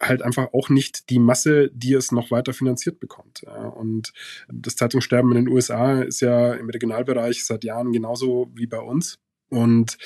[0.00, 3.42] halt einfach auch nicht die Masse, die es noch weiter finanziert bekommt.
[3.44, 3.66] Ja.
[3.66, 4.12] Und
[4.48, 9.18] das Zeitungssterben in den USA ist ja im Regionalbereich seit Jahren genauso wie bei uns.
[9.50, 9.98] Und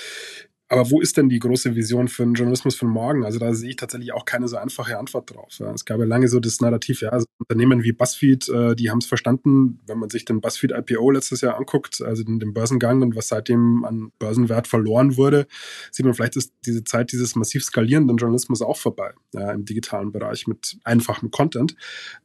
[0.68, 3.24] aber wo ist denn die große Vision für den Journalismus von morgen?
[3.24, 5.58] Also da sehe ich tatsächlich auch keine so einfache Antwort drauf.
[5.58, 5.70] Ja.
[5.72, 8.98] Es gab ja lange so das Narrativ, ja, also Unternehmen wie BuzzFeed, äh, die haben
[8.98, 13.02] es verstanden, wenn man sich den BuzzFeed IPO letztes Jahr anguckt, also den, den, Börsengang
[13.02, 15.46] und was seitdem an Börsenwert verloren wurde,
[15.90, 20.12] sieht man vielleicht, ist diese Zeit dieses massiv skalierenden Journalismus auch vorbei, ja, im digitalen
[20.12, 21.76] Bereich mit einfachem Content.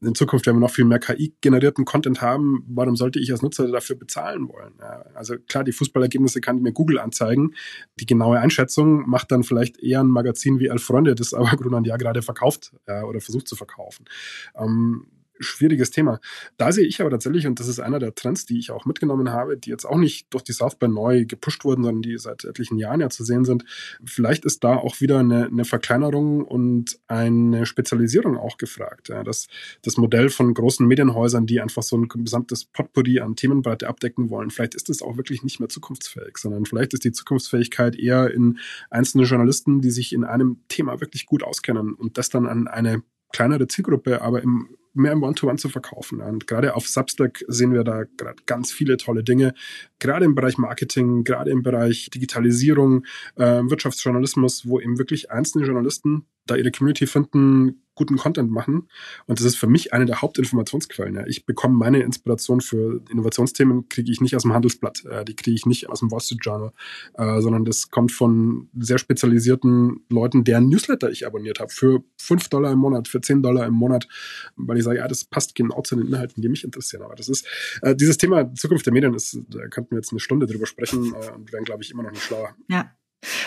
[0.01, 2.63] In Zukunft werden wir noch viel mehr KI-generierten Content haben.
[2.67, 4.73] Warum sollte ich als Nutzer dafür bezahlen wollen?
[4.79, 7.53] Ja, also klar, die Fußballergebnisse kann mir Google anzeigen,
[7.99, 11.49] die genau genaue Einschätzung macht dann vielleicht eher ein Magazin wie Elf Freunde, das aber
[11.57, 14.05] Grunand ja gerade verkauft äh, oder versucht zu verkaufen.
[14.55, 15.07] Ähm,
[15.39, 16.19] schwieriges Thema.
[16.57, 19.31] Da sehe ich aber tatsächlich, und das ist einer der Trends, die ich auch mitgenommen
[19.31, 22.43] habe, die jetzt auch nicht durch die South by neu gepusht wurden, sondern die seit
[22.45, 23.65] etlichen Jahren ja zu sehen sind.
[24.03, 29.09] Vielleicht ist da auch wieder eine, eine Verkleinerung und eine Spezialisierung auch gefragt.
[29.09, 29.47] Ja, das,
[29.81, 34.49] das Modell von großen Medienhäusern, die einfach so ein gesamtes Potpourri an Themenbreite abdecken wollen,
[34.49, 38.59] vielleicht ist es auch wirklich nicht mehr zukunftsfähig, sondern vielleicht ist die Zukunftsfähigkeit eher in
[38.89, 43.03] einzelne Journalisten, die sich in einem Thema wirklich gut auskennen und das dann an eine
[43.31, 46.21] kleinere Zielgruppe, aber im mehr im One-to-One -One zu verkaufen.
[46.21, 49.53] Und gerade auf Substack sehen wir da gerade ganz viele tolle Dinge,
[49.99, 56.25] gerade im Bereich Marketing, gerade im Bereich Digitalisierung, äh, Wirtschaftsjournalismus, wo eben wirklich einzelne Journalisten
[56.45, 58.87] da ihre Community finden, guten Content machen.
[59.27, 61.15] Und das ist für mich eine der Hauptinformationsquellen.
[61.15, 61.27] Ja.
[61.27, 65.53] Ich bekomme meine Inspiration für Innovationsthemen, kriege ich nicht aus dem Handelsblatt, äh, die kriege
[65.53, 66.71] ich nicht aus dem Wall Street Journal,
[67.15, 72.47] äh, sondern das kommt von sehr spezialisierten Leuten, deren Newsletter ich abonniert habe, für 5
[72.47, 74.07] Dollar im Monat, für 10 Dollar im Monat,
[74.55, 77.03] weil ich sage, ja, das passt genau zu den Inhalten, die mich interessieren.
[77.03, 77.45] Aber das ist,
[77.81, 81.13] äh, dieses Thema Zukunft der Medien ist, da könnten wir jetzt eine Stunde drüber sprechen
[81.13, 82.55] äh, und werden, glaube ich, immer noch nicht schlauer.
[82.69, 82.91] Ja.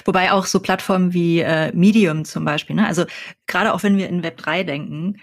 [0.05, 2.87] Wobei auch so Plattformen wie äh, Medium zum Beispiel, ne?
[2.87, 3.07] also
[3.47, 5.17] gerade auch wenn wir in Web 3 denken,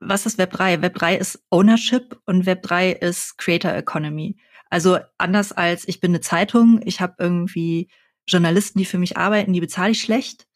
[0.00, 0.80] was ist Web 3?
[0.80, 4.38] Web 3 ist Ownership und Web 3 ist Creator Economy.
[4.70, 7.90] Also anders als ich bin eine Zeitung, ich habe irgendwie
[8.26, 10.46] Journalisten, die für mich arbeiten, die bezahle ich schlecht.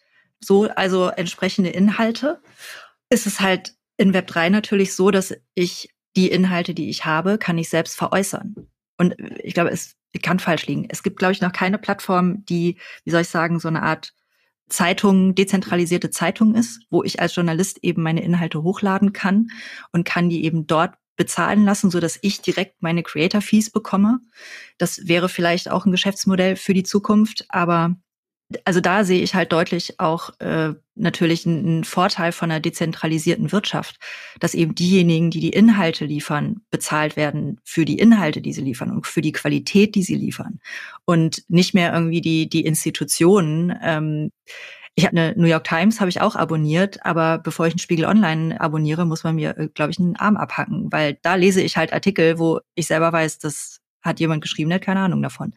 [0.40, 2.40] So, also entsprechende Inhalte.
[3.10, 7.38] Ist es halt in Web 3 natürlich so, dass ich die Inhalte, die ich habe,
[7.38, 8.68] kann ich selbst veräußern.
[8.96, 10.86] Und ich glaube, es kann falsch liegen.
[10.88, 14.12] Es gibt, glaube ich, noch keine Plattform, die, wie soll ich sagen, so eine Art
[14.68, 19.48] Zeitung, dezentralisierte Zeitung ist, wo ich als Journalist eben meine Inhalte hochladen kann
[19.92, 24.20] und kann die eben dort bezahlen lassen, so dass ich direkt meine Creator Fees bekomme.
[24.78, 27.94] Das wäre vielleicht auch ein Geschäftsmodell für die Zukunft, aber
[28.64, 33.98] also da sehe ich halt deutlich auch äh, natürlich einen Vorteil von einer dezentralisierten Wirtschaft,
[34.40, 38.90] dass eben diejenigen, die die Inhalte liefern, bezahlt werden für die Inhalte, die sie liefern
[38.90, 40.60] und für die Qualität, die sie liefern
[41.04, 43.76] und nicht mehr irgendwie die die Institutionen.
[43.82, 44.30] Ähm,
[44.96, 48.04] ich habe eine New York Times habe ich auch abonniert, aber bevor ich einen Spiegel
[48.04, 51.76] Online abonniere, muss man mir, äh, glaube ich, einen Arm abhacken, weil da lese ich
[51.76, 55.54] halt Artikel, wo ich selber weiß, dass hat jemand geschrieben, der hat keine Ahnung davon.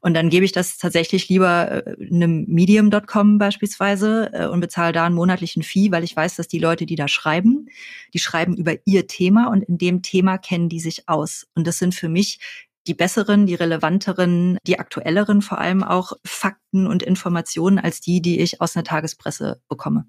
[0.00, 5.06] Und dann gebe ich das tatsächlich lieber äh, einem Medium.com beispielsweise äh, und bezahle da
[5.06, 7.68] einen monatlichen Fee, weil ich weiß, dass die Leute, die da schreiben,
[8.14, 11.46] die schreiben über ihr Thema und in dem Thema kennen die sich aus.
[11.54, 12.40] Und das sind für mich
[12.86, 18.40] die besseren, die relevanteren, die aktuelleren vor allem auch Fakten und Informationen als die, die
[18.40, 20.06] ich aus einer Tagespresse bekomme.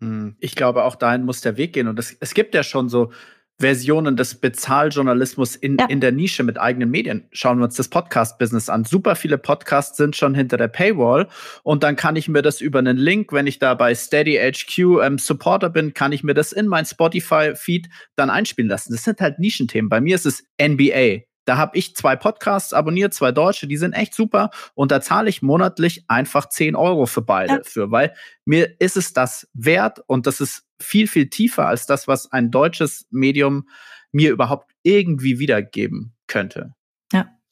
[0.00, 1.88] Hm, ich glaube, auch dahin muss der Weg gehen.
[1.88, 3.12] Und es, es gibt ja schon so
[3.62, 5.86] Versionen des Bezahljournalismus in, ja.
[5.86, 7.28] in der Nische mit eigenen Medien.
[7.32, 8.84] Schauen wir uns das Podcast-Business an.
[8.84, 11.28] Super viele Podcasts sind schon hinter der Paywall
[11.62, 14.78] und dann kann ich mir das über einen Link, wenn ich da bei Steady HQ
[15.02, 18.92] ähm, Supporter bin, kann ich mir das in mein Spotify-Feed dann einspielen lassen.
[18.92, 19.88] Das sind halt Nischenthemen.
[19.88, 21.22] Bei mir ist es NBA.
[21.44, 24.50] Da habe ich zwei Podcasts abonniert, zwei deutsche, die sind echt super.
[24.74, 27.60] Und da zahle ich monatlich einfach 10 Euro für beide ja.
[27.64, 32.08] für, weil mir ist es das wert und das ist viel, viel tiefer als das,
[32.08, 33.68] was ein deutsches Medium
[34.12, 36.74] mir überhaupt irgendwie wiedergeben könnte.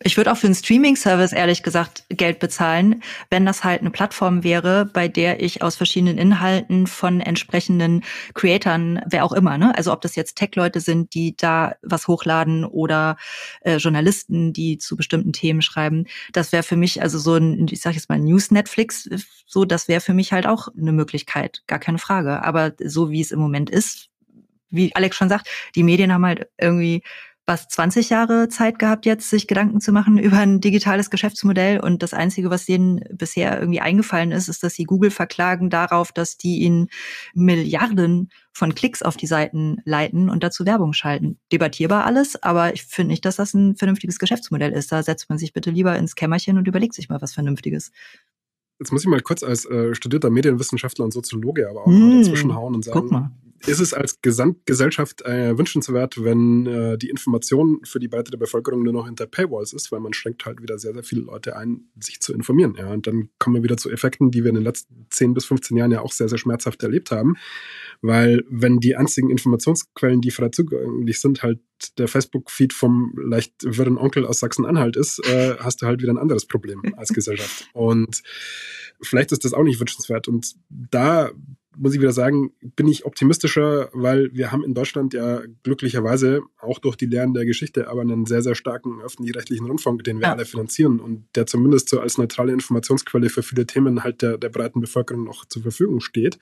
[0.02, 4.42] Ich würde auch für einen Streaming-Service ehrlich gesagt Geld bezahlen, wenn das halt eine Plattform
[4.42, 9.76] wäre, bei der ich aus verschiedenen Inhalten von entsprechenden Creatoren, wer auch immer, ne?
[9.76, 13.18] Also ob das jetzt Tech-Leute sind, die da was hochladen oder
[13.60, 16.06] äh, Journalisten, die zu bestimmten Themen schreiben.
[16.32, 19.06] Das wäre für mich also so ein, ich sage jetzt mal News-Netflix,
[19.46, 22.42] so das wäre für mich halt auch eine Möglichkeit, gar keine Frage.
[22.42, 24.08] Aber so wie es im Moment ist,
[24.70, 27.02] wie Alex schon sagt, die Medien haben halt irgendwie
[27.50, 31.80] was 20 Jahre Zeit gehabt jetzt, sich Gedanken zu machen über ein digitales Geschäftsmodell.
[31.80, 36.12] Und das Einzige, was denen bisher irgendwie eingefallen ist, ist, dass sie Google verklagen darauf,
[36.12, 36.88] dass die ihnen
[37.34, 41.38] Milliarden von Klicks auf die Seiten leiten und dazu Werbung schalten.
[41.50, 44.92] Debattierbar alles, aber ich finde nicht, dass das ein vernünftiges Geschäftsmodell ist.
[44.92, 47.90] Da setzt man sich bitte lieber ins Kämmerchen und überlegt sich mal was Vernünftiges.
[48.78, 52.22] Jetzt muss ich mal kurz als äh, studierter Medienwissenschaftler und Soziologe aber auch mm, mal
[52.22, 53.32] dazwischen hauen und sagen,
[53.66, 58.82] ist es als Gesamtgesellschaft äh, wünschenswert, wenn äh, die Information für die Breite der Bevölkerung
[58.82, 61.90] nur noch hinter Paywalls ist, weil man schränkt halt wieder sehr, sehr viele Leute ein,
[61.98, 62.74] sich zu informieren.
[62.78, 62.90] Ja.
[62.90, 65.76] Und dann kommen wir wieder zu Effekten, die wir in den letzten 10 bis 15
[65.76, 67.36] Jahren ja auch sehr, sehr schmerzhaft erlebt haben.
[68.00, 71.60] Weil wenn die einzigen Informationsquellen, die frei zugänglich sind, halt
[71.98, 76.18] der Facebook-Feed vom leicht wirren Onkel aus Sachsen-Anhalt ist, äh, hast du halt wieder ein
[76.18, 77.68] anderes Problem als Gesellschaft.
[77.74, 78.22] Und
[79.02, 80.28] vielleicht ist das auch nicht wünschenswert.
[80.28, 81.30] Und da
[81.76, 86.78] muss ich wieder sagen, bin ich optimistischer, weil wir haben in Deutschland ja glücklicherweise auch
[86.78, 90.32] durch die Lehren der Geschichte aber einen sehr, sehr starken öffentlich-rechtlichen Rundfunk, den wir ja.
[90.32, 94.48] alle finanzieren und der zumindest so als neutrale Informationsquelle für viele Themen halt der, der
[94.48, 96.38] breiten Bevölkerung noch zur Verfügung steht.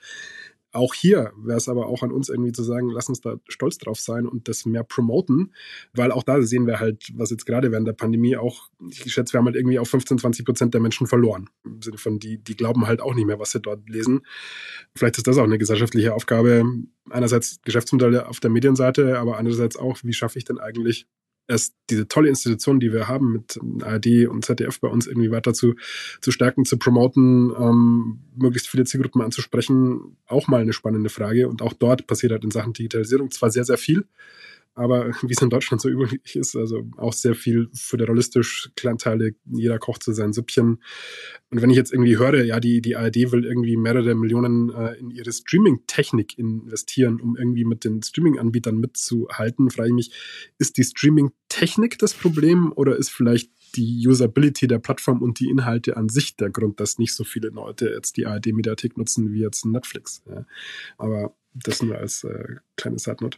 [0.71, 3.77] Auch hier wäre es aber auch an uns irgendwie zu sagen, lass uns da stolz
[3.77, 5.53] drauf sein und das mehr promoten,
[5.93, 9.33] weil auch da sehen wir halt, was jetzt gerade während der Pandemie auch, ich schätze,
[9.33, 11.49] wir haben halt irgendwie auf 15, 20 Prozent der Menschen verloren.
[11.65, 14.21] Im Sinne von, die, die glauben halt auch nicht mehr, was sie dort lesen.
[14.95, 16.63] Vielleicht ist das auch eine gesellschaftliche Aufgabe.
[17.09, 21.07] Einerseits Geschäftsmodelle auf der Medienseite, aber andererseits auch, wie schaffe ich denn eigentlich
[21.49, 25.53] erst diese tolle Institution, die wir haben mit ARD und ZDF bei uns irgendwie weiter
[25.53, 25.75] zu,
[26.21, 31.49] zu stärken, zu promoten, ähm, möglichst viele Zielgruppen anzusprechen, auch mal eine spannende Frage.
[31.49, 34.05] Und auch dort passiert halt in Sachen Digitalisierung zwar sehr, sehr viel,
[34.79, 39.77] aber wie es in Deutschland so üblich ist, also auch sehr viel föderalistisch, kleinteilig, jeder
[39.77, 40.81] kocht zu sein Süppchen.
[41.49, 44.93] Und wenn ich jetzt irgendwie höre, ja, die, die ARD will irgendwie mehrere Millionen äh,
[44.95, 50.11] in ihre Streaming-Technik investieren, um irgendwie mit den Streaming-Anbietern mitzuhalten, frage ich mich,
[50.57, 55.97] ist die Streaming-Technik das Problem oder ist vielleicht die Usability der Plattform und die Inhalte
[55.97, 59.65] an sich der Grund, dass nicht so viele Leute jetzt die ARD-Mediathek nutzen wie jetzt
[59.65, 60.23] Netflix.
[60.27, 60.45] Ja.
[60.97, 63.37] Aber das nur als äh, kleine Side-Note.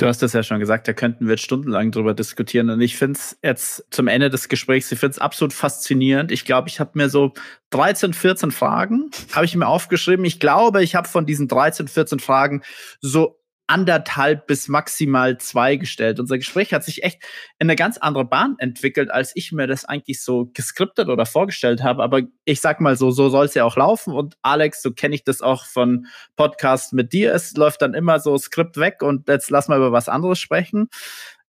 [0.00, 2.70] Du hast das ja schon gesagt, da könnten wir stundenlang drüber diskutieren.
[2.70, 6.32] Und ich finde es jetzt zum Ende des Gesprächs, ich finde es absolut faszinierend.
[6.32, 7.34] Ich glaube, ich habe mir so
[7.68, 10.24] 13, 14 Fragen, habe ich mir aufgeschrieben.
[10.24, 12.62] Ich glaube, ich habe von diesen 13, 14 Fragen
[13.02, 13.39] so
[13.70, 16.18] anderthalb bis maximal zwei gestellt.
[16.18, 17.22] Unser Gespräch hat sich echt
[17.60, 21.80] in eine ganz andere Bahn entwickelt, als ich mir das eigentlich so geskriptet oder vorgestellt
[21.84, 22.02] habe.
[22.02, 24.12] Aber ich sag mal so, so soll es ja auch laufen.
[24.12, 27.32] Und Alex, so kenne ich das auch von Podcasts mit dir.
[27.32, 30.88] Es läuft dann immer so Skript weg und jetzt lass mal über was anderes sprechen.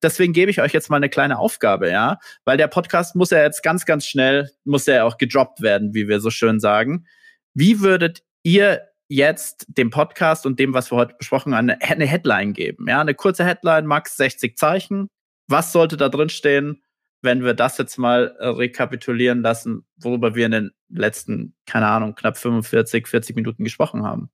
[0.03, 3.41] Deswegen gebe ich euch jetzt mal eine kleine Aufgabe, ja, weil der Podcast muss ja
[3.41, 7.07] jetzt ganz, ganz schnell, muss ja auch gedroppt werden, wie wir so schön sagen.
[7.55, 12.05] Wie würdet ihr jetzt dem Podcast und dem, was wir heute besprochen haben, eine, eine
[12.05, 12.87] Headline geben.
[12.87, 15.09] Ja, eine kurze Headline, max 60 Zeichen.
[15.49, 16.81] Was sollte da drin stehen,
[17.21, 22.15] wenn wir das jetzt mal äh, rekapitulieren lassen, worüber wir in den letzten, keine Ahnung,
[22.15, 24.29] knapp 45, 40 Minuten gesprochen haben?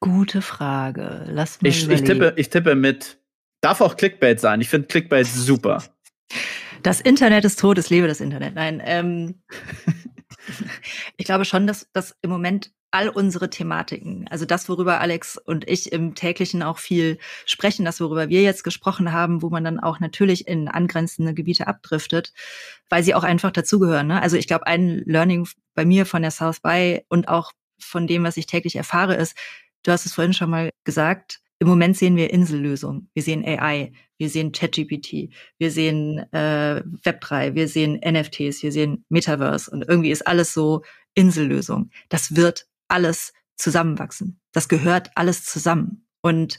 [0.00, 1.24] Gute Frage.
[1.28, 3.18] Lass mich ich, ich, tippe, ich tippe mit.
[3.62, 4.60] Darf auch Clickbait sein.
[4.60, 5.82] Ich finde Clickbait super.
[6.82, 8.54] Das Internet ist tot, es lebe das Internet.
[8.54, 9.42] Nein, ähm,
[11.16, 15.68] ich glaube schon, dass, dass im Moment all unsere Thematiken, also das, worüber Alex und
[15.68, 19.78] ich im täglichen auch viel sprechen, das, worüber wir jetzt gesprochen haben, wo man dann
[19.78, 22.32] auch natürlich in angrenzende Gebiete abdriftet,
[22.88, 24.06] weil sie auch einfach dazugehören.
[24.06, 24.22] Ne?
[24.22, 28.24] Also ich glaube, ein Learning bei mir von der South by und auch von dem,
[28.24, 29.36] was ich täglich erfahre, ist,
[29.82, 33.10] du hast es vorhin schon mal gesagt, im Moment sehen wir Insellösungen.
[33.14, 39.04] Wir sehen AI, wir sehen ChatGPT, wir sehen äh, Web3, wir sehen NFTs, wir sehen
[39.08, 40.82] Metaverse und irgendwie ist alles so
[41.14, 41.90] Insellösung.
[42.08, 44.40] Das wird alles zusammenwachsen.
[44.52, 46.06] Das gehört alles zusammen.
[46.20, 46.58] Und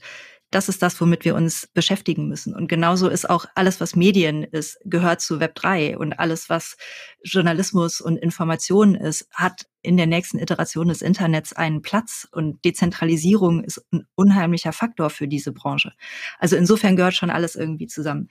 [0.51, 2.55] das ist das, womit wir uns beschäftigen müssen.
[2.55, 6.75] Und genauso ist auch alles, was Medien ist, gehört zu Web 3 und alles, was
[7.23, 13.63] Journalismus und Information ist, hat in der nächsten Iteration des Internets einen Platz und Dezentralisierung
[13.63, 15.93] ist ein unheimlicher Faktor für diese Branche.
[16.39, 18.29] Also insofern gehört schon alles irgendwie zusammen.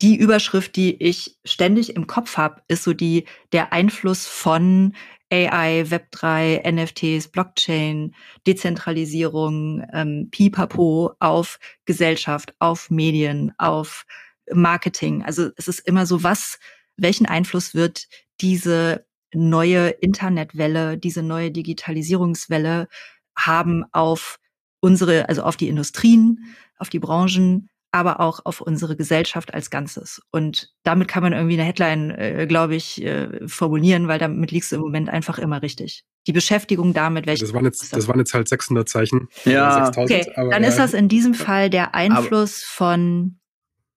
[0.00, 4.94] Die Überschrift, die ich ständig im Kopf habe, ist so die der Einfluss von
[5.30, 8.14] AI, Web3, NFTs, Blockchain,
[8.46, 14.06] Dezentralisierung, ähm, Pipapo auf Gesellschaft, auf Medien, auf
[14.52, 15.24] Marketing.
[15.24, 16.58] Also es ist immer so, was,
[16.96, 18.06] welchen Einfluss wird
[18.40, 22.88] diese neue Internetwelle, diese neue Digitalisierungswelle
[23.36, 24.38] haben auf
[24.80, 30.20] unsere, also auf die Industrien, auf die Branchen, aber auch auf unsere Gesellschaft als Ganzes.
[30.30, 34.72] Und damit kann man irgendwie eine Headline, äh, glaube ich, äh, formulieren, weil damit liegst
[34.72, 36.04] du im Moment einfach immer richtig.
[36.26, 37.44] Die Beschäftigung damit, welche.
[37.44, 39.28] Das waren jetzt, das waren jetzt halt 600 Zeichen.
[39.44, 40.32] Ja, 6000, okay.
[40.36, 40.68] dann ja.
[40.68, 43.38] ist das in diesem Fall der Einfluss von,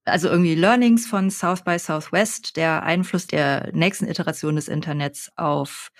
[0.04, 5.90] also irgendwie Learnings von South by Southwest, der Einfluss der nächsten Iteration des Internets auf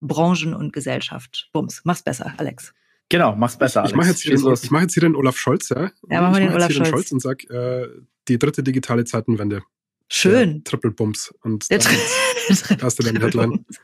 [0.00, 1.48] Branchen und Gesellschaft.
[1.52, 2.74] Bums, mach's besser, Alex.
[3.08, 3.84] Genau, mach's besser.
[3.84, 5.90] Ich, ich mache jetzt, hier den, ich mach jetzt hier den Olaf Scholz, ja?
[6.10, 6.88] Ja, machen wir den mach Olaf Scholz.
[6.88, 7.12] Scholz.
[7.12, 7.88] und sag, äh,
[8.28, 9.62] die dritte digitale Zeitenwende.
[10.08, 10.62] Schön.
[10.64, 11.34] Triple Bums.
[11.42, 11.92] Und Der dann
[12.82, 13.64] hast du deine Headline.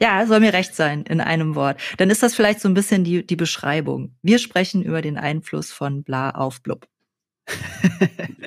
[0.00, 1.80] Ja, soll mir recht sein in einem Wort.
[1.96, 4.14] Dann ist das vielleicht so ein bisschen die, die Beschreibung.
[4.22, 6.86] Wir sprechen über den Einfluss von bla auf blub.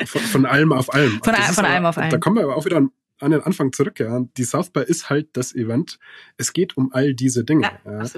[0.06, 1.20] von, von allem auf allem.
[1.22, 2.12] Von, von allem auf allem.
[2.12, 2.92] Da kommen wir aber auch wieder an
[3.22, 4.26] an den Anfang zurück, ja.
[4.38, 6.00] Die South by ist halt das Event.
[6.38, 7.70] Es geht um all diese Dinge.
[7.86, 8.10] Ja, ja.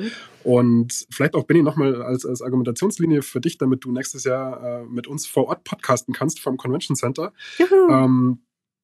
[0.43, 4.85] Und vielleicht auch, Benny, nochmal als, als Argumentationslinie für dich, damit du nächstes Jahr äh,
[4.85, 7.33] mit uns vor Ort podcasten kannst vom Convention Center.
[7.59, 8.39] Ähm,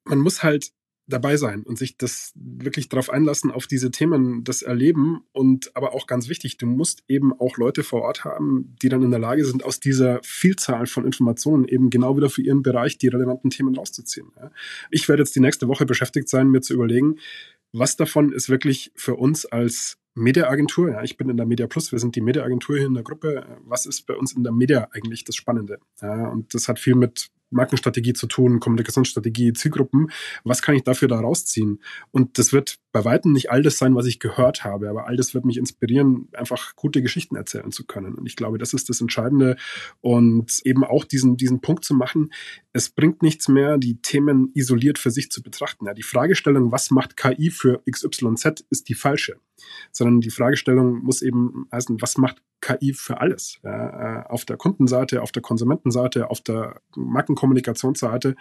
[0.06, 0.72] man muss halt
[1.10, 5.94] dabei sein und sich das wirklich darauf einlassen, auf diese Themen, das erleben und aber
[5.94, 9.20] auch ganz wichtig, du musst eben auch Leute vor Ort haben, die dann in der
[9.20, 13.50] Lage sind, aus dieser Vielzahl von Informationen eben genau wieder für ihren Bereich die relevanten
[13.50, 14.32] Themen rauszuziehen.
[14.92, 17.18] Ich werde jetzt die nächste Woche beschäftigt sein, mir zu überlegen,
[17.72, 21.92] was davon ist wirklich für uns als Mediaagentur, ja, ich bin in der Media Plus,
[21.92, 23.46] wir sind die Mediaagentur hier in der Gruppe.
[23.66, 25.80] Was ist bei uns in der Media eigentlich das Spannende?
[26.02, 30.12] Ja, und das hat viel mit Markenstrategie zu tun, Kommunikationsstrategie, Zielgruppen.
[30.44, 31.82] Was kann ich dafür da rausziehen?
[32.12, 35.16] Und das wird bei weitem nicht all das sein, was ich gehört habe, aber all
[35.16, 38.16] das wird mich inspirieren, einfach gute Geschichten erzählen zu können.
[38.16, 39.58] Und ich glaube, das ist das Entscheidende.
[40.02, 42.32] Und eben auch diesen, diesen Punkt zu machen,
[42.74, 45.86] es bringt nichts mehr, die Themen isoliert für sich zu betrachten.
[45.86, 49.40] Ja, die Fragestellung, was macht KI für XYZ, ist die falsche.
[49.92, 53.60] Sondern die Fragestellung muss eben heißen, was macht KI für alles?
[53.64, 58.36] Ja, äh, auf der Kundenseite, auf der Konsumentenseite, auf der Markenkommunikationsseite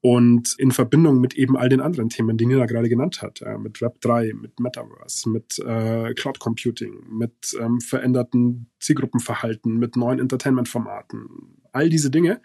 [0.00, 3.58] und in Verbindung mit eben all den anderen Themen, die Nina gerade genannt hat, äh,
[3.58, 10.18] mit Web 3, mit Metaverse, mit äh, Cloud Computing, mit ähm, veränderten Zielgruppenverhalten, mit neuen
[10.18, 12.40] Entertainment-Formaten, all diese Dinge.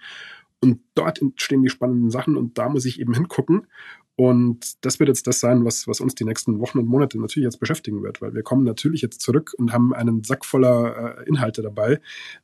[0.61, 3.67] Und dort entstehen die spannenden Sachen und da muss ich eben hingucken.
[4.15, 7.45] Und das wird jetzt das sein, was, was uns die nächsten Wochen und Monate natürlich
[7.45, 11.27] jetzt beschäftigen wird, weil wir kommen natürlich jetzt zurück und haben einen Sack voller äh,
[11.27, 11.99] Inhalte dabei,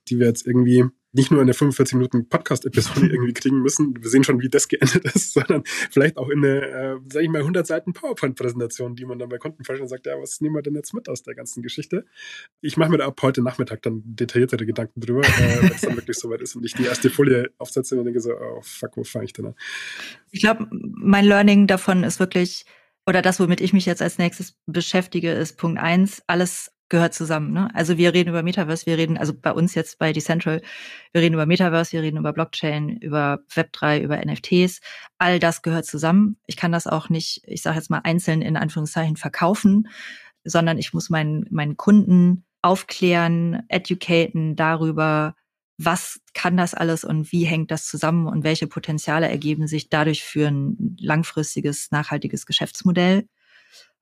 [0.07, 4.23] die wir jetzt irgendwie nicht nur eine 45 Minuten Podcast-Episode irgendwie kriegen müssen, wir sehen
[4.23, 7.65] schon, wie das geendet ist, sondern vielleicht auch in eine, äh, sag ich mal, 100
[7.65, 10.75] Seiten PowerPoint-Präsentation, die man dann bei Kunden vorstellt und sagt, ja, was nehmen wir denn
[10.75, 12.05] jetzt mit aus der ganzen Geschichte?
[12.61, 15.95] Ich mache mir da ab heute Nachmittag dann detailliertere Gedanken drüber, äh, wenn es dann
[15.95, 19.03] wirklich soweit ist und ich die erste Folie aufsetze und denke so, oh fuck, wo
[19.03, 19.55] fange ich denn an?
[20.31, 22.65] Ich glaube, mein Learning davon ist wirklich,
[23.07, 27.53] oder das, womit ich mich jetzt als nächstes beschäftige, ist Punkt eins, alles gehört zusammen.
[27.53, 27.69] Ne?
[27.73, 30.61] Also wir reden über Metaverse, wir reden, also bei uns jetzt bei Decentral,
[31.11, 34.81] wir reden über Metaverse, wir reden über Blockchain, über Web3, über NFTs.
[35.17, 36.37] All das gehört zusammen.
[36.47, 39.87] Ich kann das auch nicht, ich sage jetzt mal einzeln in Anführungszeichen verkaufen,
[40.43, 45.35] sondern ich muss meinen, meinen Kunden aufklären, educaten darüber,
[45.77, 50.23] was kann das alles und wie hängt das zusammen und welche Potenziale ergeben sich dadurch
[50.23, 53.27] für ein langfristiges, nachhaltiges Geschäftsmodell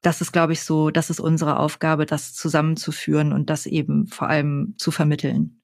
[0.01, 4.29] das ist, glaube ich, so, das ist unsere Aufgabe, das zusammenzuführen und das eben vor
[4.29, 5.61] allem zu vermitteln.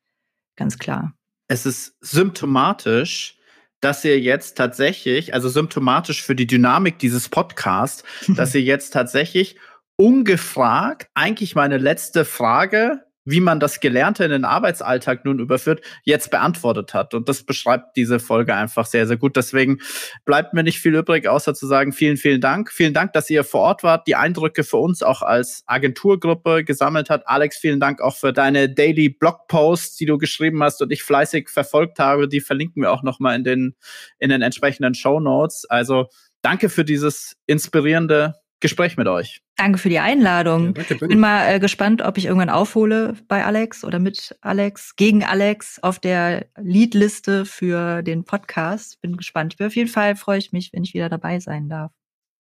[0.56, 1.14] Ganz klar.
[1.48, 3.38] Es ist symptomatisch,
[3.80, 9.58] dass ihr jetzt tatsächlich, also symptomatisch für die Dynamik dieses Podcasts, dass ihr jetzt tatsächlich
[9.96, 16.32] ungefragt eigentlich meine letzte Frage wie man das Gelernte in den Arbeitsalltag nun überführt, jetzt
[16.32, 17.14] beantwortet hat.
[17.14, 19.36] Und das beschreibt diese Folge einfach sehr, sehr gut.
[19.36, 19.80] Deswegen
[20.26, 22.72] bleibt mir nicht viel übrig, außer zu sagen, vielen, vielen Dank.
[22.72, 27.10] Vielen Dank, dass ihr vor Ort wart, die Eindrücke für uns auch als Agenturgruppe gesammelt
[27.10, 27.28] hat.
[27.28, 31.50] Alex, vielen Dank auch für deine Daily Blogposts, die du geschrieben hast und ich fleißig
[31.50, 32.28] verfolgt habe.
[32.28, 33.76] Die verlinken wir auch nochmal in den,
[34.20, 35.66] in den entsprechenden Show Notes.
[35.70, 36.08] Also
[36.42, 39.42] danke für dieses inspirierende Gespräch mit euch.
[39.58, 40.74] Danke für die Einladung.
[40.76, 44.96] Ja, danke, Bin mal äh, gespannt, ob ich irgendwann aufhole bei Alex oder mit Alex,
[44.96, 49.02] gegen Alex auf der Leadliste für den Podcast.
[49.02, 49.56] Bin gespannt.
[49.62, 51.92] Auf jeden Fall freue ich mich, wenn ich wieder dabei sein darf.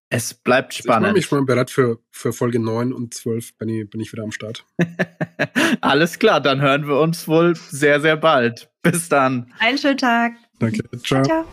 [0.10, 1.08] Es bleibt spannend.
[1.08, 4.24] Also ich bin bereit für, für Folge 9 und 12 bin ich, bin ich wieder
[4.24, 4.66] am Start.
[5.82, 8.70] Alles klar, dann hören wir uns wohl sehr, sehr bald.
[8.82, 9.52] Bis dann.
[9.60, 10.34] Einen schönen Tag.
[10.60, 10.84] Danke.
[11.04, 11.24] Ciao.
[11.24, 11.46] ciao.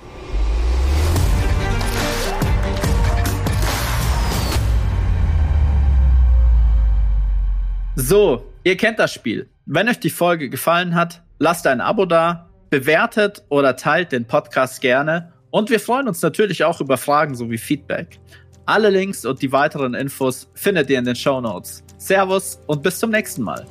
[7.96, 9.48] So, ihr kennt das Spiel.
[9.66, 14.80] Wenn euch die Folge gefallen hat, lasst ein Abo da, bewertet oder teilt den Podcast
[14.80, 18.20] gerne und wir freuen uns natürlich auch über Fragen sowie Feedback.
[18.64, 21.82] Alle Links und die weiteren Infos findet ihr in den Show Notes.
[21.98, 23.66] Servus und bis zum nächsten Mal.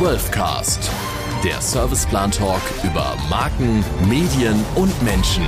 [0.00, 0.90] 12cast,
[1.44, 5.46] der Serviceplan Talk über Marken, Medien und Menschen.